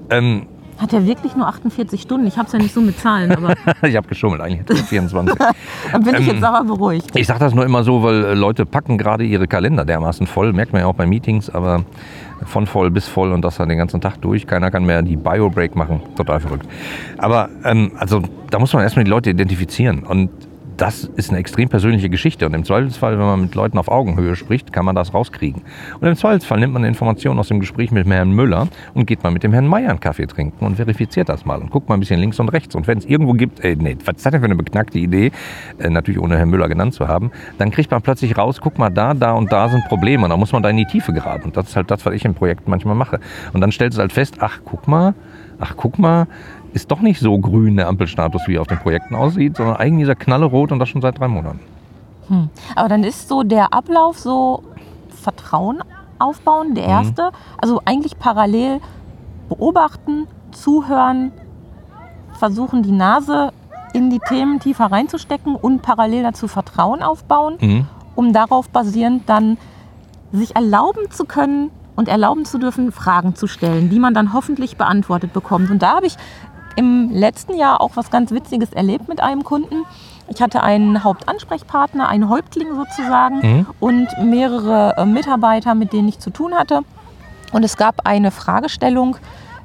Ähm, 0.09 0.47
Hat 0.77 0.93
er 0.93 1.05
wirklich 1.07 1.35
nur 1.35 1.47
48 1.47 2.01
Stunden? 2.01 2.27
Ich 2.27 2.37
habe 2.37 2.45
es 2.47 2.53
ja 2.53 2.59
nicht 2.59 2.73
so 2.73 2.81
mit 2.81 2.99
Zahlen, 2.99 3.31
aber 3.31 3.55
ich 3.87 3.95
habe 3.95 4.07
geschummelt, 4.07 4.41
eigentlich 4.41 4.59
hat 4.59 4.69
er 4.69 4.75
24. 4.77 5.35
dann 5.91 6.03
bin 6.03 6.15
ich 6.15 6.27
Ähm, 6.27 6.35
jetzt 6.35 6.43
aber 6.43 6.63
beruhigt. 6.63 7.09
Ich 7.15 7.25
sage 7.27 7.39
das 7.39 7.55
nur 7.55 7.65
immer 7.65 7.83
so, 7.83 8.03
weil 8.03 8.23
äh, 8.23 8.33
Leute 8.35 8.65
packen 8.65 8.97
gerade 8.97 9.23
ihre 9.23 9.47
Kalender 9.47 9.85
dermaßen 9.85 10.27
voll, 10.27 10.53
merkt 10.53 10.73
man 10.73 10.81
ja 10.81 10.87
auch 10.87 10.93
bei 10.95 11.07
Meetings, 11.07 11.49
aber 11.49 11.83
von 12.45 12.67
voll 12.67 12.91
bis 12.91 13.07
voll 13.07 13.31
und 13.31 13.41
das 13.41 13.57
dann 13.57 13.69
den 13.69 13.79
ganzen 13.79 13.99
Tag 14.01 14.21
durch. 14.21 14.45
Keiner 14.45 14.69
kann 14.69 14.85
mehr 14.85 15.01
die 15.01 15.15
Bio-Break 15.15 15.75
machen. 15.75 16.01
Total 16.15 16.39
verrückt. 16.39 16.67
Aber 17.17 17.49
ähm, 17.63 17.91
also 17.97 18.21
da 18.51 18.59
muss 18.59 18.71
man 18.73 18.83
erstmal 18.83 19.05
die 19.05 19.09
Leute 19.11 19.31
identifizieren 19.31 20.03
und 20.03 20.29
das 20.77 21.03
ist 21.03 21.31
eine 21.31 21.39
extrem 21.39 21.69
persönliche 21.69 22.09
Geschichte 22.09 22.45
und 22.45 22.53
im 22.53 22.63
Zweifelsfall, 22.63 23.17
wenn 23.17 23.25
man 23.25 23.41
mit 23.41 23.55
Leuten 23.55 23.77
auf 23.79 23.87
Augenhöhe 23.87 24.35
spricht, 24.35 24.71
kann 24.71 24.85
man 24.85 24.95
das 24.95 25.13
rauskriegen. 25.13 25.63
Und 25.99 26.07
im 26.07 26.15
Zweifelsfall 26.15 26.59
nimmt 26.59 26.73
man 26.73 26.83
Informationen 26.83 27.39
aus 27.39 27.47
dem 27.47 27.59
Gespräch 27.59 27.91
mit 27.91 28.05
dem 28.05 28.11
Herrn 28.11 28.31
Müller 28.31 28.67
und 28.93 29.07
geht 29.07 29.23
mal 29.23 29.31
mit 29.31 29.43
dem 29.43 29.53
Herrn 29.53 29.67
Meier 29.67 29.89
einen 29.89 29.99
Kaffee 29.99 30.27
trinken 30.27 30.65
und 30.65 30.75
verifiziert 30.75 31.29
das 31.29 31.45
mal 31.45 31.59
und 31.59 31.71
guckt 31.71 31.89
mal 31.89 31.95
ein 31.95 31.99
bisschen 31.99 32.19
links 32.19 32.39
und 32.39 32.49
rechts. 32.49 32.75
Und 32.75 32.85
wenn 32.87 32.99
es 32.99 33.05
irgendwo 33.05 33.33
gibt, 33.33 33.63
ey, 33.63 33.75
nee, 33.75 33.97
was 34.05 34.17
ist 34.17 34.25
das 34.25 34.31
denn 34.31 34.41
für 34.41 34.45
eine 34.45 34.55
beknackte 34.55 34.99
Idee, 34.99 35.31
äh, 35.79 35.89
natürlich 35.89 36.21
ohne 36.21 36.37
Herrn 36.37 36.49
Müller 36.49 36.69
genannt 36.69 36.93
zu 36.93 37.07
haben, 37.07 37.31
dann 37.57 37.71
kriegt 37.71 37.89
man 37.89 38.03
plötzlich 38.03 38.37
raus, 38.37 38.59
guck 38.61 38.77
mal, 38.77 38.89
da, 38.89 39.15
da 39.15 39.33
und 39.33 39.51
da 39.51 39.69
sind 39.69 39.83
Probleme 39.85 40.23
und 40.25 40.29
da 40.29 40.37
muss 40.37 40.51
man 40.51 40.61
da 40.61 40.69
in 40.69 40.77
die 40.77 40.85
Tiefe 40.85 41.11
graben. 41.11 41.45
Und 41.45 41.57
das 41.57 41.69
ist 41.69 41.75
halt 41.75 41.89
das, 41.89 42.05
was 42.05 42.13
ich 42.13 42.23
im 42.23 42.35
Projekt 42.35 42.67
manchmal 42.67 42.95
mache. 42.95 43.19
Und 43.53 43.61
dann 43.61 43.71
stellt 43.71 43.93
es 43.93 43.99
halt 43.99 44.13
fest, 44.13 44.35
ach, 44.39 44.59
guck 44.63 44.87
mal, 44.87 45.15
ach, 45.59 45.73
guck 45.75 45.97
mal, 45.97 46.27
ist 46.77 46.91
doch 46.91 47.01
nicht 47.01 47.19
so 47.19 47.37
grün 47.39 47.75
der 47.75 47.87
Ampelstatus, 47.87 48.43
wie 48.47 48.55
er 48.55 48.61
auf 48.61 48.67
den 48.67 48.77
Projekten 48.77 49.15
aussieht, 49.15 49.57
sondern 49.57 49.77
eigentlich 49.77 50.03
dieser 50.03 50.15
knallerot 50.15 50.71
und 50.71 50.79
das 50.79 50.89
schon 50.89 51.01
seit 51.01 51.19
drei 51.19 51.27
Monaten. 51.27 51.59
Hm. 52.27 52.49
Aber 52.75 52.87
dann 52.87 53.03
ist 53.03 53.27
so 53.27 53.41
der 53.43 53.73
Ablauf 53.73 54.19
so 54.19 54.63
Vertrauen 55.09 55.79
aufbauen, 56.19 56.75
der 56.75 56.85
erste. 56.85 57.31
Also 57.57 57.81
eigentlich 57.85 58.17
parallel 58.19 58.79
beobachten, 59.49 60.27
zuhören, 60.51 61.31
versuchen 62.33 62.83
die 62.83 62.91
Nase 62.91 63.51
in 63.93 64.09
die 64.09 64.19
Themen 64.19 64.59
tiefer 64.59 64.85
reinzustecken 64.91 65.55
und 65.55 65.81
parallel 65.81 66.23
dazu 66.23 66.47
Vertrauen 66.47 67.01
aufbauen, 67.01 67.55
Mhm. 67.59 67.87
um 68.15 68.33
darauf 68.33 68.69
basierend 68.69 69.27
dann 69.27 69.57
sich 70.31 70.55
erlauben 70.55 71.09
zu 71.09 71.25
können 71.25 71.71
und 71.95 72.07
erlauben 72.07 72.45
zu 72.45 72.59
dürfen, 72.59 72.91
Fragen 72.91 73.33
zu 73.35 73.47
stellen, 73.47 73.89
die 73.89 73.99
man 73.99 74.13
dann 74.13 74.33
hoffentlich 74.33 74.77
beantwortet 74.77 75.33
bekommt. 75.33 75.71
Und 75.71 75.81
da 75.81 75.95
habe 75.95 76.05
ich 76.05 76.15
im 76.77 77.09
letzten 77.11 77.55
Jahr 77.57 77.81
auch 77.81 77.91
was 77.95 78.09
ganz 78.09 78.31
Witziges 78.31 78.71
erlebt 78.71 79.09
mit 79.09 79.19
einem 79.21 79.43
Kunden. 79.43 79.83
Ich 80.29 80.41
hatte 80.41 80.63
einen 80.63 81.03
Hauptansprechpartner, 81.03 82.07
einen 82.07 82.29
Häuptling 82.29 82.67
sozusagen 82.75 83.39
Mhm. 83.41 83.65
und 83.79 84.07
mehrere 84.23 84.95
äh, 84.97 85.05
Mitarbeiter, 85.05 85.75
mit 85.75 85.91
denen 85.91 86.07
ich 86.07 86.19
zu 86.19 86.29
tun 86.29 86.53
hatte. 86.53 86.81
Und 87.51 87.63
es 87.63 87.77
gab 87.77 88.05
eine 88.07 88.31
Fragestellung, 88.31 89.17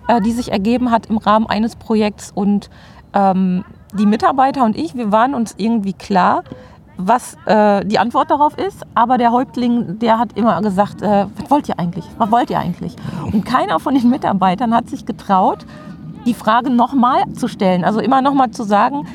äh, 0.09 0.21
die 0.21 0.33
sich 0.33 0.51
ergeben 0.53 0.91
hat 0.91 1.07
im 1.07 1.19
Rahmen 1.19 1.47
eines 1.47 1.77
Projekts. 1.77 2.33
Und 2.35 2.71
ähm, 3.13 3.65
die 3.93 4.07
Mitarbeiter 4.07 4.65
und 4.65 4.77
ich, 4.77 4.95
wir 4.95 5.13
waren 5.13 5.35
uns 5.35 5.55
irgendwie 5.59 5.93
klar, 5.93 6.45
was 6.97 7.37
äh, 7.47 7.85
die 7.85 7.99
Antwort 7.99 8.31
darauf 8.31 8.57
ist. 8.57 8.85
Aber 8.95 9.19
der 9.19 9.33
Häuptling, 9.33 9.99
der 9.99 10.19
hat 10.19 10.37
immer 10.39 10.61
gesagt, 10.63 11.03
äh, 11.03 11.27
was 11.37 11.51
wollt 11.51 11.69
ihr 11.69 11.79
eigentlich? 11.79 12.05
Was 12.19 12.31
wollt 12.31 12.51
ihr 12.51 12.59
eigentlich? 12.61 12.95
Und 13.33 13.45
keiner 13.45 13.81
von 13.81 13.95
den 13.95 14.09
Mitarbeitern 14.09 14.75
hat 14.75 14.89
sich 14.89 15.05
getraut, 15.05 15.67
die 16.27 16.35
Frage 16.35 16.71
nochmal 16.71 17.31
zu 17.33 17.49
stellen. 17.49 17.85
Also 17.85 18.01
immer 18.01 18.23
nochmal 18.23 18.51
zu 18.51 18.63
sagen, 18.63 19.07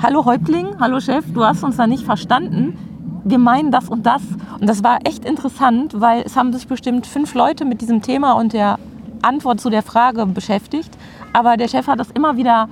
hallo 0.00 0.24
Häuptling, 0.24 0.80
hallo 0.80 1.00
Chef, 1.00 1.24
du 1.32 1.44
hast 1.44 1.62
uns 1.62 1.76
da 1.76 1.86
nicht 1.86 2.04
verstanden. 2.04 2.76
Wir 3.24 3.38
meinen 3.38 3.70
das 3.70 3.88
und 3.88 4.04
das. 4.04 4.22
Und 4.60 4.68
das 4.68 4.82
war 4.82 4.98
echt 5.04 5.24
interessant, 5.24 6.00
weil 6.00 6.22
es 6.22 6.36
haben 6.36 6.52
sich 6.52 6.66
bestimmt 6.66 7.06
fünf 7.06 7.34
Leute 7.34 7.64
mit 7.64 7.80
diesem 7.80 8.02
Thema 8.02 8.32
und 8.32 8.52
der 8.52 8.78
Antwort 9.22 9.60
zu 9.60 9.70
der 9.70 9.82
Frage 9.82 10.26
beschäftigt. 10.26 10.90
Aber 11.32 11.56
der 11.56 11.68
Chef 11.68 11.86
hat 11.86 12.00
das 12.00 12.10
immer 12.10 12.36
wieder 12.36 12.68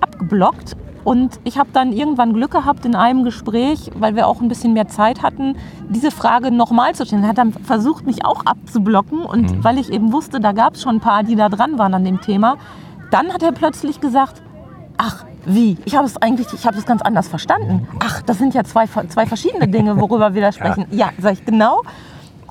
abgeblockt. 0.00 0.76
Und 1.06 1.38
ich 1.44 1.56
habe 1.56 1.68
dann 1.72 1.92
irgendwann 1.92 2.32
Glück 2.32 2.50
gehabt 2.50 2.84
in 2.84 2.96
einem 2.96 3.22
Gespräch, 3.22 3.92
weil 3.94 4.16
wir 4.16 4.26
auch 4.26 4.40
ein 4.40 4.48
bisschen 4.48 4.72
mehr 4.72 4.88
Zeit 4.88 5.22
hatten, 5.22 5.54
diese 5.88 6.10
Frage 6.10 6.50
nochmal 6.50 6.96
zu 6.96 7.06
stellen. 7.06 7.22
Er 7.22 7.28
hat 7.28 7.38
dann 7.38 7.52
versucht, 7.52 8.06
mich 8.06 8.24
auch 8.24 8.44
abzublocken. 8.44 9.20
Und 9.20 9.62
weil 9.62 9.78
ich 9.78 9.92
eben 9.92 10.12
wusste, 10.12 10.40
da 10.40 10.50
gab 10.50 10.74
es 10.74 10.82
schon 10.82 10.96
ein 10.96 11.00
paar, 11.00 11.22
die 11.22 11.36
da 11.36 11.48
dran 11.48 11.78
waren 11.78 11.94
an 11.94 12.04
dem 12.04 12.20
Thema, 12.20 12.56
dann 13.12 13.32
hat 13.32 13.44
er 13.44 13.52
plötzlich 13.52 14.00
gesagt, 14.00 14.42
ach, 14.96 15.24
wie? 15.44 15.78
Ich 15.84 15.94
habe 15.94 16.06
es 16.06 16.16
eigentlich, 16.16 16.48
ich 16.52 16.66
habe 16.66 16.76
es 16.76 16.86
ganz 16.86 17.02
anders 17.02 17.28
verstanden. 17.28 17.86
Ach, 18.00 18.22
das 18.22 18.38
sind 18.38 18.52
ja 18.54 18.64
zwei, 18.64 18.86
zwei 18.88 19.26
verschiedene 19.26 19.68
Dinge, 19.68 20.00
worüber 20.00 20.34
wir 20.34 20.42
da 20.42 20.50
sprechen. 20.58 20.86
Ja, 20.90 21.10
sag 21.20 21.34
ich 21.34 21.44
genau. 21.44 21.82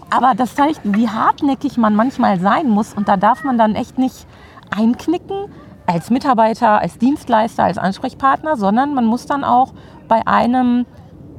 Aber 0.09 0.31
das 0.33 0.55
zeigt, 0.55 0.79
wie 0.85 1.09
hartnäckig 1.09 1.75
man 1.77 1.93
manchmal 1.93 2.39
sein 2.39 2.69
muss. 2.69 2.93
Und 2.93 3.09
da 3.09 3.17
darf 3.17 3.43
man 3.43 3.57
dann 3.57 3.75
echt 3.75 3.97
nicht 3.97 4.25
einknicken 4.73 5.49
als 5.85 6.09
Mitarbeiter, 6.09 6.81
als 6.81 6.97
Dienstleister, 6.97 7.63
als 7.63 7.77
Ansprechpartner, 7.77 8.57
sondern 8.57 8.93
man 8.93 9.05
muss 9.05 9.25
dann 9.25 9.43
auch 9.43 9.73
bei 10.07 10.25
einem, 10.25 10.85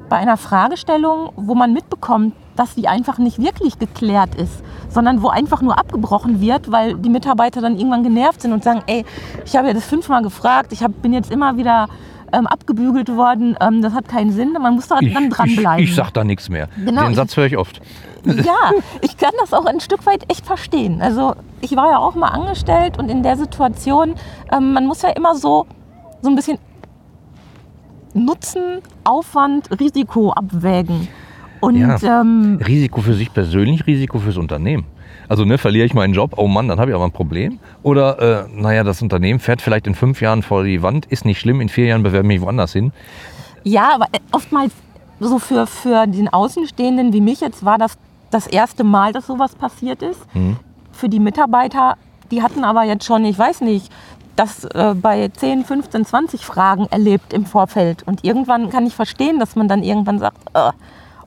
bei 0.08 0.16
einer 0.16 0.36
Fragestellung, 0.36 1.30
wo 1.36 1.54
man 1.54 1.72
mitbekommt, 1.72 2.34
dass 2.54 2.74
die 2.74 2.88
einfach 2.88 3.18
nicht 3.18 3.38
wirklich 3.38 3.78
geklärt 3.78 4.34
ist, 4.34 4.62
sondern 4.88 5.22
wo 5.22 5.28
einfach 5.28 5.60
nur 5.60 5.78
abgebrochen 5.78 6.40
wird, 6.40 6.72
weil 6.72 6.94
die 6.96 7.10
Mitarbeiter 7.10 7.60
dann 7.60 7.76
irgendwann 7.76 8.02
genervt 8.02 8.40
sind 8.40 8.52
und 8.52 8.64
sagen, 8.64 8.82
ey, 8.86 9.04
ich 9.44 9.56
habe 9.56 9.68
ja 9.68 9.74
das 9.74 9.84
fünfmal 9.84 10.22
gefragt, 10.22 10.72
ich 10.72 10.82
hab, 10.82 11.02
bin 11.02 11.12
jetzt 11.12 11.30
immer 11.30 11.56
wieder 11.56 11.88
ähm, 12.32 12.46
abgebügelt 12.46 13.08
worden, 13.08 13.56
ähm, 13.60 13.82
das 13.82 13.92
hat 13.94 14.08
keinen 14.08 14.32
Sinn, 14.32 14.52
man 14.60 14.74
muss 14.74 14.88
da 14.88 14.98
Ich, 15.00 15.12
dann 15.14 15.30
dranbleiben. 15.30 15.82
ich, 15.84 15.90
ich 15.90 15.94
sag 15.96 16.10
da 16.12 16.24
nichts 16.24 16.48
mehr. 16.48 16.68
Genau, 16.84 17.02
Den 17.02 17.10
ich- 17.10 17.16
Satz 17.16 17.36
höre 17.36 17.46
ich 17.46 17.56
oft. 17.56 17.80
Ja, 18.24 18.72
ich 19.02 19.16
kann 19.16 19.30
das 19.40 19.52
auch 19.52 19.66
ein 19.66 19.78
Stück 19.80 20.04
weit 20.06 20.24
echt 20.30 20.44
verstehen. 20.46 21.00
Also 21.00 21.34
ich 21.60 21.76
war 21.76 21.90
ja 21.90 21.98
auch 21.98 22.14
mal 22.16 22.28
angestellt 22.28 22.98
und 22.98 23.08
in 23.08 23.22
der 23.22 23.36
Situation, 23.36 24.14
ähm, 24.52 24.72
man 24.72 24.86
muss 24.86 25.02
ja 25.02 25.10
immer 25.10 25.36
so, 25.36 25.66
so 26.22 26.28
ein 26.30 26.34
bisschen 26.34 26.58
Nutzen, 28.14 28.80
Aufwand, 29.04 29.68
Risiko 29.78 30.32
abwägen. 30.32 31.08
Und 31.60 31.76
Ja. 31.76 32.20
ähm, 32.20 32.58
Risiko 32.66 33.00
für 33.00 33.14
sich 33.14 33.32
persönlich, 33.32 33.86
Risiko 33.86 34.18
fürs 34.18 34.36
Unternehmen. 34.38 34.84
Also 35.28 35.44
ne, 35.44 35.58
verliere 35.58 35.86
ich 35.86 35.94
meinen 35.94 36.14
Job, 36.14 36.34
oh 36.36 36.46
Mann, 36.46 36.68
dann 36.68 36.78
habe 36.78 36.90
ich 36.90 36.94
aber 36.94 37.04
ein 37.04 37.12
Problem. 37.12 37.58
Oder 37.82 38.46
äh, 38.46 38.48
naja, 38.52 38.84
das 38.84 39.02
Unternehmen 39.02 39.40
fährt 39.40 39.62
vielleicht 39.62 39.86
in 39.86 39.94
fünf 39.94 40.20
Jahren 40.20 40.42
vor 40.42 40.64
die 40.64 40.82
Wand, 40.82 41.06
ist 41.06 41.24
nicht 41.24 41.40
schlimm, 41.40 41.60
in 41.60 41.68
vier 41.68 41.86
Jahren 41.86 42.02
bewerbe 42.02 42.26
ich 42.26 42.38
mich 42.38 42.40
woanders 42.40 42.72
hin. 42.72 42.92
ja, 43.64 43.94
aber 43.94 44.06
äh, 44.12 44.18
oftmals 44.32 44.72
so 45.20 45.38
für, 45.38 45.66
für 45.66 46.06
den 46.06 46.28
Außenstehenden 46.28 47.12
wie 47.12 47.20
mich 47.20 47.40
jetzt 47.40 47.64
war 47.64 47.78
das 47.78 47.98
das 48.30 48.46
erste 48.46 48.84
Mal, 48.84 49.12
dass 49.12 49.26
sowas 49.26 49.54
passiert 49.54 50.02
ist. 50.02 50.20
Mhm. 50.34 50.56
Für 50.92 51.08
die 51.08 51.20
Mitarbeiter, 51.20 51.96
die 52.30 52.42
hatten 52.42 52.64
aber 52.64 52.84
jetzt 52.84 53.04
schon, 53.04 53.24
ich 53.24 53.38
weiß 53.38 53.60
nicht, 53.62 53.90
das 54.34 54.64
äh, 54.64 54.94
bei 54.94 55.28
10, 55.28 55.64
15, 55.64 56.04
20 56.04 56.44
Fragen 56.44 56.86
erlebt 56.90 57.32
im 57.32 57.46
Vorfeld. 57.46 58.02
Und 58.06 58.24
irgendwann 58.24 58.68
kann 58.70 58.86
ich 58.86 58.94
verstehen, 58.94 59.40
dass 59.40 59.56
man 59.56 59.68
dann 59.68 59.82
irgendwann 59.82 60.18
sagt, 60.18 60.38
äh. 60.54 60.72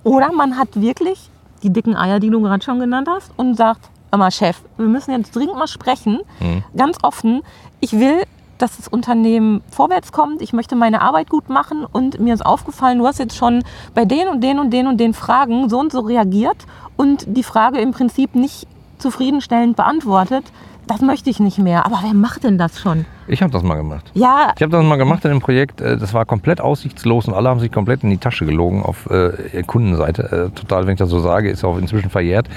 oder 0.04 0.32
man 0.32 0.58
hat 0.58 0.80
wirklich 0.80 1.30
die 1.64 1.72
dicken 1.72 1.96
Eier, 1.96 2.20
die 2.20 2.30
du 2.30 2.42
gerade 2.42 2.64
schon 2.64 2.80
genannt 2.80 3.08
hast, 3.10 3.32
und 3.38 3.56
sagt, 3.56 3.90
mal 4.16 4.32
Chef, 4.32 4.62
wir 4.78 4.88
müssen 4.88 5.12
jetzt 5.12 5.36
dringend 5.36 5.56
mal 5.56 5.68
sprechen, 5.68 6.20
Mhm. 6.40 6.64
ganz 6.76 6.98
offen. 7.04 7.42
Ich 7.80 7.94
will, 7.94 8.24
dass 8.58 8.76
das 8.78 8.88
Unternehmen 8.88 9.62
vorwärts 9.72 10.12
kommt. 10.12 10.42
Ich 10.42 10.52
möchte 10.52 10.76
meine 10.76 11.02
Arbeit 11.02 11.30
gut 11.30 11.48
machen 11.50 11.86
und 11.90 12.20
mir 12.20 12.34
ist 12.34 12.46
aufgefallen, 12.46 12.98
du 13.00 13.08
hast 13.08 13.20
jetzt 13.20 13.36
schon 13.38 13.64
bei 13.94 14.06
den 14.06 14.28
und 14.28 14.42
den 14.42 14.60
und 14.60 14.72
den 14.72 14.88
und 14.88 14.98
den 14.98 15.14
Fragen 15.14 15.70
so 15.70 15.80
und 15.80 15.92
so 15.92 16.00
reagiert 16.02 16.58
und 16.98 17.26
die 17.28 17.44
Frage 17.44 17.80
im 17.80 17.92
Prinzip 17.92 18.36
nicht 18.36 18.68
zufriedenstellend 18.98 19.78
beantwortet. 19.78 20.44
Das 20.90 21.02
möchte 21.02 21.30
ich 21.30 21.40
nicht 21.40 21.60
mehr. 21.60 21.86
Aber 21.86 22.00
wer 22.02 22.16
macht 22.16 22.44
denn 22.44 22.58
das 22.58 22.80
schon? 22.82 23.06
Ich 23.28 23.44
habe 23.44 23.54
das 23.54 23.62
mal 23.62 23.76
gemacht. 23.76 24.10
Ja, 24.16 24.54
Ich 24.56 24.64
habe 24.64 24.72
das 24.72 24.84
mal 24.84 24.96
gemacht 24.96 25.24
in 25.24 25.30
einem 25.30 25.40
Projekt, 25.40 25.82
äh, 25.82 25.98
das 25.98 26.16
war 26.16 26.26
komplett 26.26 26.60
aussichtslos 26.60 27.28
und 27.28 27.36
alle 27.36 27.48
haben 27.48 27.60
sich 27.60 27.72
komplett 27.72 28.04
in 28.04 28.10
die 28.10 28.18
Tasche 28.18 28.44
gelogen 28.44 28.82
auf 28.82 29.08
äh, 29.12 29.62
Kundenseite. 29.68 30.50
Äh, 30.52 30.60
total, 30.60 30.88
wenn 30.88 30.94
ich 30.94 30.98
das 30.98 31.12
so 31.12 31.20
sage, 31.20 31.52
ist 31.52 31.64
auch 31.64 31.78
inzwischen 31.78 32.10
verjährt. 32.10 32.50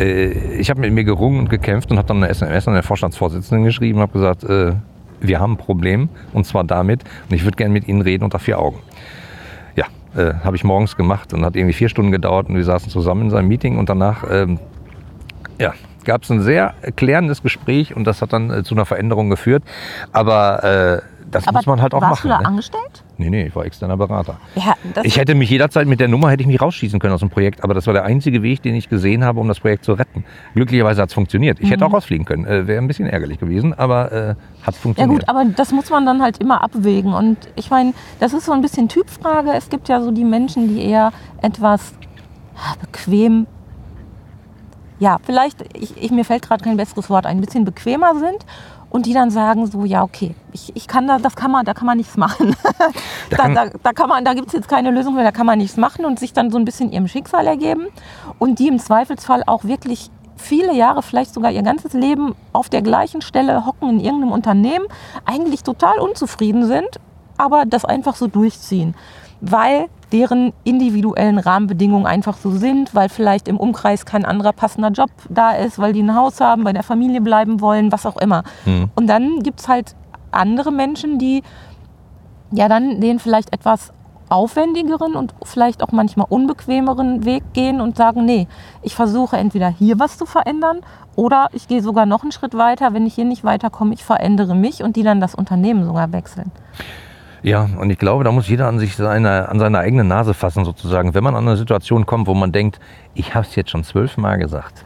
Äh, 0.00 0.32
ich 0.58 0.68
habe 0.68 0.80
mit 0.80 0.92
mir 0.92 1.04
gerungen 1.04 1.38
und 1.38 1.48
gekämpft 1.48 1.92
und 1.92 1.98
habe 1.98 2.08
dann 2.08 2.16
eine 2.16 2.28
SMS 2.28 2.66
an 2.66 2.74
den 2.74 2.82
Vorstandsvorsitzenden 2.82 3.64
geschrieben 3.64 3.98
und 3.98 4.02
habe 4.02 4.12
gesagt, 4.14 4.42
äh, 4.42 4.72
wir 5.20 5.38
haben 5.38 5.52
ein 5.52 5.56
Problem 5.56 6.08
und 6.32 6.44
zwar 6.44 6.64
damit 6.64 7.04
und 7.30 7.36
ich 7.36 7.44
würde 7.44 7.56
gerne 7.56 7.72
mit 7.72 7.86
Ihnen 7.86 8.00
reden 8.02 8.24
unter 8.24 8.40
vier 8.40 8.58
Augen. 8.58 8.78
Ja, 9.76 9.84
äh, 10.20 10.34
habe 10.42 10.56
ich 10.56 10.64
morgens 10.64 10.96
gemacht 10.96 11.32
und 11.32 11.44
hat 11.44 11.54
irgendwie 11.54 11.72
vier 11.72 11.88
Stunden 11.88 12.10
gedauert 12.10 12.48
und 12.48 12.56
wir 12.56 12.64
saßen 12.64 12.90
zusammen 12.90 13.22
in 13.26 13.30
seinem 13.30 13.46
Meeting 13.46 13.78
und 13.78 13.88
danach 13.88 14.24
ähm, 14.28 14.58
ja, 15.60 15.72
gab 16.06 16.22
es 16.22 16.30
ein 16.30 16.40
sehr 16.40 16.72
klärendes 16.96 17.42
Gespräch 17.42 17.94
und 17.94 18.04
das 18.04 18.22
hat 18.22 18.32
dann 18.32 18.50
äh, 18.50 18.62
zu 18.64 18.74
einer 18.74 18.86
Veränderung 18.86 19.28
geführt. 19.28 19.62
Aber 20.12 20.64
äh, 20.64 21.02
das 21.30 21.46
Aber 21.48 21.58
muss 21.58 21.66
man 21.66 21.82
halt 21.82 21.92
auch 21.92 22.00
warst 22.00 22.24
machen. 22.24 22.28
du 22.28 22.34
da 22.36 22.40
ne? 22.40 22.46
angestellt? 22.46 23.02
Nee, 23.18 23.30
nee, 23.30 23.46
ich 23.48 23.56
war 23.56 23.64
externer 23.64 23.96
Berater. 23.96 24.36
Ja, 24.54 24.74
Ich 25.02 25.16
hätte 25.18 25.34
mich 25.34 25.50
jederzeit 25.50 25.88
mit 25.88 25.98
der 25.98 26.06
Nummer 26.06 26.30
hätte 26.30 26.42
ich 26.42 26.46
mich 26.46 26.60
rausschießen 26.62 27.00
können 27.00 27.14
aus 27.14 27.20
dem 27.20 27.30
Projekt, 27.30 27.64
aber 27.64 27.74
das 27.74 27.86
war 27.88 27.94
der 27.94 28.04
einzige 28.04 28.42
Weg, 28.42 28.62
den 28.62 28.76
ich 28.76 28.88
gesehen 28.88 29.24
habe, 29.24 29.40
um 29.40 29.48
das 29.48 29.58
Projekt 29.58 29.84
zu 29.84 29.94
retten. 29.94 30.24
Glücklicherweise 30.54 31.02
hat 31.02 31.08
es 31.08 31.14
funktioniert. 31.14 31.58
Ich 31.60 31.70
hätte 31.70 31.84
Mhm. 31.84 31.90
auch 31.90 31.94
rausfliegen 31.96 32.24
können. 32.26 32.46
Äh, 32.46 32.68
Wäre 32.68 32.80
ein 32.80 32.86
bisschen 32.86 33.06
ärgerlich 33.08 33.40
gewesen, 33.40 33.74
aber 33.74 34.12
äh, 34.12 34.16
hat 34.18 34.36
Ja 34.66 34.72
funktioniert. 34.72 35.20
gut, 35.20 35.28
aber 35.28 35.44
das 35.46 35.72
muss 35.72 35.90
man 35.90 36.06
dann 36.06 36.22
halt 36.22 36.38
immer 36.38 36.62
abwägen. 36.62 37.12
Und 37.12 37.38
ich 37.56 37.70
meine, 37.70 37.92
das 38.20 38.32
ist 38.32 38.44
so 38.46 38.52
ein 38.52 38.62
bisschen 38.62 38.88
Typfrage. 38.88 39.50
Es 39.52 39.68
gibt 39.68 39.88
ja 39.88 40.00
so 40.00 40.12
die 40.12 40.24
Menschen, 40.24 40.68
die 40.68 40.84
eher 40.84 41.10
etwas 41.42 41.92
ah, 42.54 42.74
bequem, 42.80 43.46
ja, 44.98 45.18
vielleicht, 45.22 45.58
ich, 45.76 45.96
ich, 46.02 46.10
mir 46.10 46.24
fällt 46.24 46.42
gerade 46.46 46.64
kein 46.64 46.76
besseres 46.76 47.10
Wort 47.10 47.26
ein, 47.26 47.38
ein 47.38 47.40
bisschen 47.40 47.64
bequemer 47.64 48.14
sind 48.18 48.46
und 48.88 49.04
die 49.06 49.12
dann 49.12 49.30
sagen 49.30 49.66
so, 49.66 49.84
ja, 49.84 50.02
okay, 50.02 50.34
ich, 50.52 50.74
ich 50.74 50.86
kann 50.86 51.06
da, 51.06 51.18
das 51.18 51.36
kann 51.36 51.50
man, 51.50 51.64
da 51.66 51.74
kann 51.74 51.86
man 51.86 51.98
nichts 51.98 52.16
machen. 52.16 52.56
Da 52.64 52.90
da, 53.30 53.36
kann- 53.36 53.54
da, 53.54 53.66
da 53.82 53.92
kann 53.92 54.08
man, 54.08 54.24
da 54.24 54.32
gibt 54.34 54.46
es 54.48 54.52
jetzt 54.54 54.68
keine 54.68 54.90
Lösung 54.90 55.14
mehr, 55.14 55.24
da 55.24 55.32
kann 55.32 55.46
man 55.46 55.58
nichts 55.58 55.76
machen 55.76 56.04
und 56.06 56.18
sich 56.18 56.32
dann 56.32 56.50
so 56.50 56.58
ein 56.58 56.64
bisschen 56.64 56.90
ihrem 56.92 57.08
Schicksal 57.08 57.46
ergeben 57.46 57.88
und 58.38 58.58
die 58.58 58.68
im 58.68 58.78
Zweifelsfall 58.78 59.42
auch 59.46 59.64
wirklich 59.64 60.10
viele 60.36 60.74
Jahre, 60.74 61.02
vielleicht 61.02 61.32
sogar 61.34 61.50
ihr 61.50 61.62
ganzes 61.62 61.92
Leben 61.94 62.34
auf 62.52 62.68
der 62.68 62.82
gleichen 62.82 63.22
Stelle 63.22 63.64
hocken 63.66 63.88
in 63.90 64.00
irgendeinem 64.00 64.32
Unternehmen, 64.32 64.86
eigentlich 65.24 65.62
total 65.62 65.98
unzufrieden 65.98 66.66
sind, 66.66 66.88
aber 67.38 67.64
das 67.66 67.84
einfach 67.84 68.16
so 68.16 68.26
durchziehen, 68.28 68.94
weil 69.40 69.86
deren 70.12 70.52
individuellen 70.64 71.38
Rahmenbedingungen 71.38 72.06
einfach 72.06 72.36
so 72.36 72.50
sind, 72.50 72.94
weil 72.94 73.08
vielleicht 73.08 73.48
im 73.48 73.56
Umkreis 73.56 74.06
kein 74.06 74.24
anderer 74.24 74.52
passender 74.52 74.90
Job 74.90 75.10
da 75.28 75.52
ist, 75.52 75.78
weil 75.78 75.92
die 75.92 76.02
ein 76.02 76.14
Haus 76.14 76.40
haben, 76.40 76.64
bei 76.64 76.72
der 76.72 76.82
Familie 76.82 77.20
bleiben 77.20 77.60
wollen, 77.60 77.90
was 77.90 78.06
auch 78.06 78.16
immer. 78.16 78.44
Hm. 78.64 78.88
Und 78.94 79.08
dann 79.08 79.40
gibt 79.40 79.60
es 79.60 79.68
halt 79.68 79.96
andere 80.30 80.70
Menschen, 80.70 81.18
die 81.18 81.42
ja 82.52 82.68
dann 82.68 83.00
den 83.00 83.18
vielleicht 83.18 83.52
etwas 83.52 83.92
aufwendigeren 84.28 85.14
und 85.14 85.34
vielleicht 85.44 85.82
auch 85.82 85.92
manchmal 85.92 86.26
unbequemeren 86.28 87.24
Weg 87.24 87.44
gehen 87.52 87.80
und 87.80 87.96
sagen, 87.96 88.24
nee, 88.24 88.48
ich 88.82 88.94
versuche 88.94 89.36
entweder 89.36 89.68
hier 89.68 89.98
was 89.98 90.18
zu 90.18 90.26
verändern 90.26 90.80
oder 91.14 91.48
ich 91.52 91.68
gehe 91.68 91.82
sogar 91.82 92.06
noch 92.06 92.22
einen 92.22 92.32
Schritt 92.32 92.56
weiter, 92.56 92.92
wenn 92.92 93.06
ich 93.06 93.14
hier 93.14 93.24
nicht 93.24 93.44
weiterkomme, 93.44 93.94
ich 93.94 94.04
verändere 94.04 94.54
mich 94.54 94.82
und 94.82 94.96
die 94.96 95.02
dann 95.02 95.20
das 95.20 95.34
Unternehmen 95.34 95.84
sogar 95.84 96.12
wechseln. 96.12 96.50
Ja, 97.42 97.68
und 97.78 97.90
ich 97.90 97.98
glaube, 97.98 98.24
da 98.24 98.32
muss 98.32 98.48
jeder 98.48 98.66
an 98.66 98.78
sich 98.78 98.96
seine, 98.96 99.48
an 99.48 99.58
seine 99.58 99.78
eigene 99.78 100.04
Nase 100.04 100.34
fassen, 100.34 100.64
sozusagen. 100.64 101.14
Wenn 101.14 101.24
man 101.24 101.36
an 101.36 101.46
eine 101.46 101.56
Situation 101.56 102.06
kommt, 102.06 102.26
wo 102.26 102.34
man 102.34 102.52
denkt, 102.52 102.80
ich 103.14 103.34
habe 103.34 103.46
es 103.46 103.54
jetzt 103.54 103.70
schon 103.70 103.84
zwölfmal 103.84 104.38
gesagt. 104.38 104.84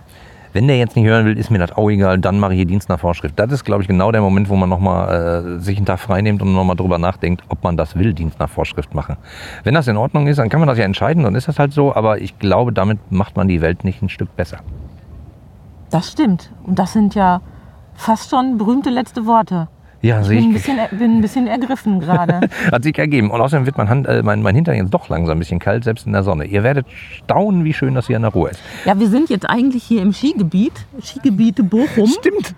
Wenn 0.52 0.66
der 0.66 0.78
jetzt 0.78 0.96
nicht 0.96 1.06
hören 1.06 1.26
will, 1.26 1.38
ist 1.38 1.50
mir 1.50 1.58
das 1.58 1.70
auch 1.72 1.88
egal, 1.90 2.18
dann 2.18 2.40
mache 2.40 2.52
ich 2.54 2.56
hier 2.56 2.66
Dienst 2.66 2.88
nach 2.88 2.98
Vorschrift. 2.98 3.38
Das 3.38 3.52
ist, 3.52 3.64
glaube 3.64 3.82
ich, 3.82 3.88
genau 3.88 4.10
der 4.10 4.20
Moment, 4.20 4.48
wo 4.48 4.56
man 4.56 4.68
nochmal 4.68 5.58
äh, 5.58 5.60
sich 5.60 5.76
einen 5.76 5.86
Tag 5.86 6.00
freinimmt 6.00 6.42
und 6.42 6.52
nochmal 6.52 6.74
drüber 6.74 6.98
nachdenkt, 6.98 7.44
ob 7.48 7.62
man 7.62 7.76
das 7.76 7.96
will, 7.96 8.12
Dienst 8.14 8.40
nach 8.40 8.50
Vorschrift 8.50 8.92
machen. 8.92 9.16
Wenn 9.62 9.74
das 9.74 9.86
in 9.86 9.96
Ordnung 9.96 10.26
ist, 10.26 10.38
dann 10.38 10.48
kann 10.48 10.58
man 10.58 10.68
das 10.68 10.76
ja 10.76 10.84
entscheiden, 10.84 11.22
dann 11.22 11.36
ist 11.36 11.46
das 11.46 11.60
halt 11.60 11.72
so, 11.72 11.94
aber 11.94 12.20
ich 12.20 12.38
glaube, 12.40 12.72
damit 12.72 13.12
macht 13.12 13.36
man 13.36 13.46
die 13.46 13.60
Welt 13.60 13.84
nicht 13.84 14.02
ein 14.02 14.08
Stück 14.08 14.34
besser. 14.34 14.58
Das 15.90 16.10
stimmt. 16.10 16.50
Und 16.64 16.80
das 16.80 16.92
sind 16.92 17.14
ja 17.14 17.42
fast 17.94 18.30
schon 18.30 18.58
berühmte 18.58 18.90
letzte 18.90 19.26
Worte. 19.26 19.68
Ja, 20.02 20.20
Ich 20.20 20.26
sehe 20.28 20.36
bin 20.40 20.44
ein 20.50 20.56
ich. 20.56 20.62
bisschen, 20.64 20.98
bin 20.98 21.16
ein 21.18 21.20
bisschen 21.20 21.46
ergriffen 21.46 22.00
gerade. 22.00 22.40
Hat 22.72 22.82
sich 22.82 22.98
ergeben. 22.98 23.30
Und 23.30 23.40
außerdem 23.40 23.66
wird 23.66 23.76
mein, 23.76 23.88
Hand, 23.88 24.06
äh, 24.06 24.22
mein, 24.22 24.42
mein 24.42 24.54
Hintern 24.54 24.74
jetzt 24.76 24.90
doch 24.94 25.08
langsam 25.08 25.36
ein 25.36 25.38
bisschen 25.40 25.58
kalt, 25.58 25.84
selbst 25.84 26.06
in 26.06 26.12
der 26.12 26.22
Sonne. 26.22 26.46
Ihr 26.46 26.62
werdet 26.62 26.86
staunen, 27.24 27.64
wie 27.64 27.74
schön 27.74 27.94
das 27.94 28.06
hier 28.06 28.16
in 28.16 28.22
der 28.22 28.32
Ruhe 28.32 28.50
ist. 28.50 28.60
Ja, 28.86 28.98
wir 28.98 29.08
sind 29.08 29.28
jetzt 29.28 29.48
eigentlich 29.48 29.82
hier 29.84 30.00
im 30.02 30.12
Skigebiet, 30.12 30.72
Skigebiete 31.02 31.62
Bochum. 31.62 32.06
Stimmt. 32.06 32.54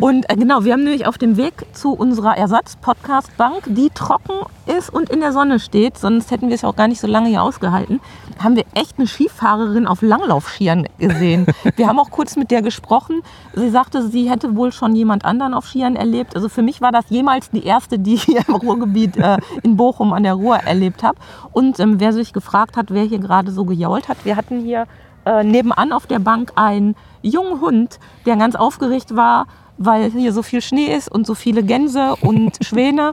Und 0.00 0.28
äh, 0.28 0.36
genau, 0.36 0.64
wir 0.64 0.72
haben 0.72 0.82
nämlich 0.82 1.06
auf 1.06 1.16
dem 1.16 1.36
Weg 1.36 1.52
zu 1.72 1.92
unserer 1.92 2.36
Ersatz-Podcast-Bank, 2.36 3.64
die 3.66 3.88
trocken 3.94 4.34
ist 4.66 4.90
und 4.90 5.10
in 5.10 5.20
der 5.20 5.32
Sonne 5.32 5.58
steht, 5.60 5.96
sonst 5.98 6.30
hätten 6.30 6.48
wir 6.48 6.54
es 6.54 6.64
auch 6.64 6.76
gar 6.76 6.88
nicht 6.88 7.00
so 7.00 7.06
lange 7.06 7.28
hier 7.28 7.42
ausgehalten, 7.42 8.00
haben 8.38 8.56
wir 8.56 8.64
echt 8.74 8.98
eine 8.98 9.06
Skifahrerin 9.06 9.86
auf 9.86 10.02
Langlaufskiern 10.02 10.86
gesehen. 10.98 11.46
wir 11.76 11.86
haben 11.86 11.98
auch 11.98 12.10
kurz 12.10 12.36
mit 12.36 12.50
der 12.50 12.62
gesprochen. 12.62 13.22
Sie 13.54 13.68
sagte, 13.70 14.06
sie 14.08 14.28
hätte 14.30 14.56
wohl 14.56 14.72
schon 14.72 14.94
jemand 14.96 15.24
anderen 15.24 15.54
auf 15.54 15.66
Skiern 15.66 15.96
erlebt. 15.96 16.34
Also 16.36 16.48
für 16.48 16.62
mich 16.62 16.79
war 16.80 16.92
das 16.92 17.04
jemals 17.08 17.50
die 17.50 17.64
erste, 17.64 17.98
die 17.98 18.14
ich 18.14 18.24
hier 18.24 18.42
im 18.46 18.54
Ruhrgebiet 18.54 19.16
äh, 19.16 19.38
in 19.62 19.76
Bochum 19.76 20.12
an 20.12 20.22
der 20.22 20.34
Ruhr 20.34 20.56
erlebt 20.56 21.02
habe. 21.02 21.18
Und 21.52 21.78
ähm, 21.80 22.00
wer 22.00 22.12
sich 22.12 22.32
gefragt 22.32 22.76
hat, 22.76 22.90
wer 22.90 23.04
hier 23.04 23.18
gerade 23.18 23.50
so 23.52 23.64
gejault 23.64 24.08
hat, 24.08 24.24
wir 24.24 24.36
hatten 24.36 24.60
hier 24.60 24.86
äh, 25.24 25.44
nebenan 25.44 25.92
auf 25.92 26.06
der 26.06 26.18
Bank 26.18 26.52
einen 26.56 26.96
jungen 27.22 27.60
Hund, 27.60 27.98
der 28.26 28.36
ganz 28.36 28.54
aufgeregt 28.54 29.14
war, 29.16 29.46
weil 29.78 30.10
hier 30.10 30.32
so 30.32 30.42
viel 30.42 30.60
Schnee 30.60 30.94
ist 30.94 31.10
und 31.10 31.26
so 31.26 31.34
viele 31.34 31.62
Gänse 31.62 32.14
und 32.20 32.58
Schwäne. 32.64 33.12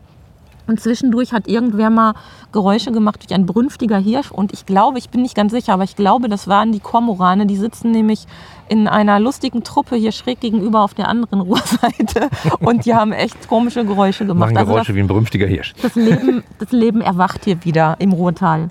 Und 0.67 0.79
zwischendurch 0.79 1.33
hat 1.33 1.47
irgendwer 1.47 1.89
mal 1.89 2.13
Geräusche 2.51 2.91
gemacht 2.91 3.23
durch 3.23 3.33
ein 3.33 3.45
brünftiger 3.45 3.97
Hirsch. 3.97 4.31
Und 4.31 4.53
ich 4.53 4.65
glaube, 4.65 4.97
ich 4.97 5.09
bin 5.09 5.21
nicht 5.21 5.35
ganz 5.35 5.51
sicher, 5.51 5.73
aber 5.73 5.83
ich 5.83 5.95
glaube, 5.95 6.27
das 6.29 6.47
waren 6.47 6.71
die 6.71 6.79
Kormorane. 6.79 7.45
Die 7.45 7.55
sitzen 7.55 7.91
nämlich 7.91 8.25
in 8.69 8.87
einer 8.87 9.19
lustigen 9.19 9.63
Truppe 9.63 9.95
hier 9.95 10.11
schräg 10.11 10.39
gegenüber 10.39 10.81
auf 10.83 10.93
der 10.93 11.07
anderen 11.07 11.39
Ruhrseite. 11.47 12.29
Und 12.59 12.85
die 12.85 12.93
haben 12.93 13.13
echt 13.13 13.47
komische 13.47 13.85
Geräusche 13.85 14.25
gemacht. 14.25 14.49
Machen 14.49 14.57
Also 14.57 14.73
Geräusche 14.73 14.95
wie 14.95 14.99
ein 14.99 15.07
berühmter 15.07 15.37
Hirsch. 15.39 15.73
das, 15.81 15.93
das, 15.93 15.95
Leben, 15.95 16.43
das 16.59 16.71
Leben 16.71 17.01
erwacht 17.01 17.45
hier 17.45 17.63
wieder 17.63 17.95
im 17.99 18.11
Ruhrtal. 18.11 18.69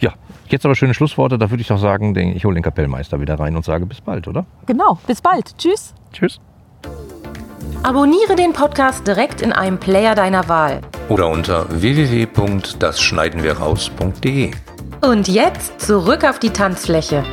Ja, 0.00 0.12
jetzt 0.48 0.64
aber 0.66 0.74
schöne 0.74 0.94
Schlussworte. 0.94 1.38
Da 1.38 1.50
würde 1.50 1.62
ich 1.62 1.68
doch 1.68 1.78
sagen, 1.78 2.14
ich 2.16 2.44
hole 2.44 2.54
den 2.54 2.62
Kapellmeister 2.62 3.20
wieder 3.20 3.38
rein 3.38 3.56
und 3.56 3.64
sage 3.64 3.86
bis 3.86 4.00
bald, 4.00 4.28
oder? 4.28 4.44
Genau, 4.66 4.98
bis 5.06 5.22
bald. 5.22 5.56
Tschüss. 5.56 5.94
Tschüss. 6.12 6.40
Abonniere 7.84 8.36
den 8.36 8.52
Podcast 8.52 9.08
direkt 9.08 9.42
in 9.42 9.52
einem 9.52 9.76
Player 9.78 10.14
deiner 10.14 10.48
Wahl. 10.48 10.82
Oder 11.08 11.28
unter 11.28 11.66
www.dasschneidenwirraus.de. 11.68 14.52
Und 15.00 15.26
jetzt 15.26 15.80
zurück 15.80 16.22
auf 16.22 16.38
die 16.38 16.50
Tanzfläche. 16.50 17.24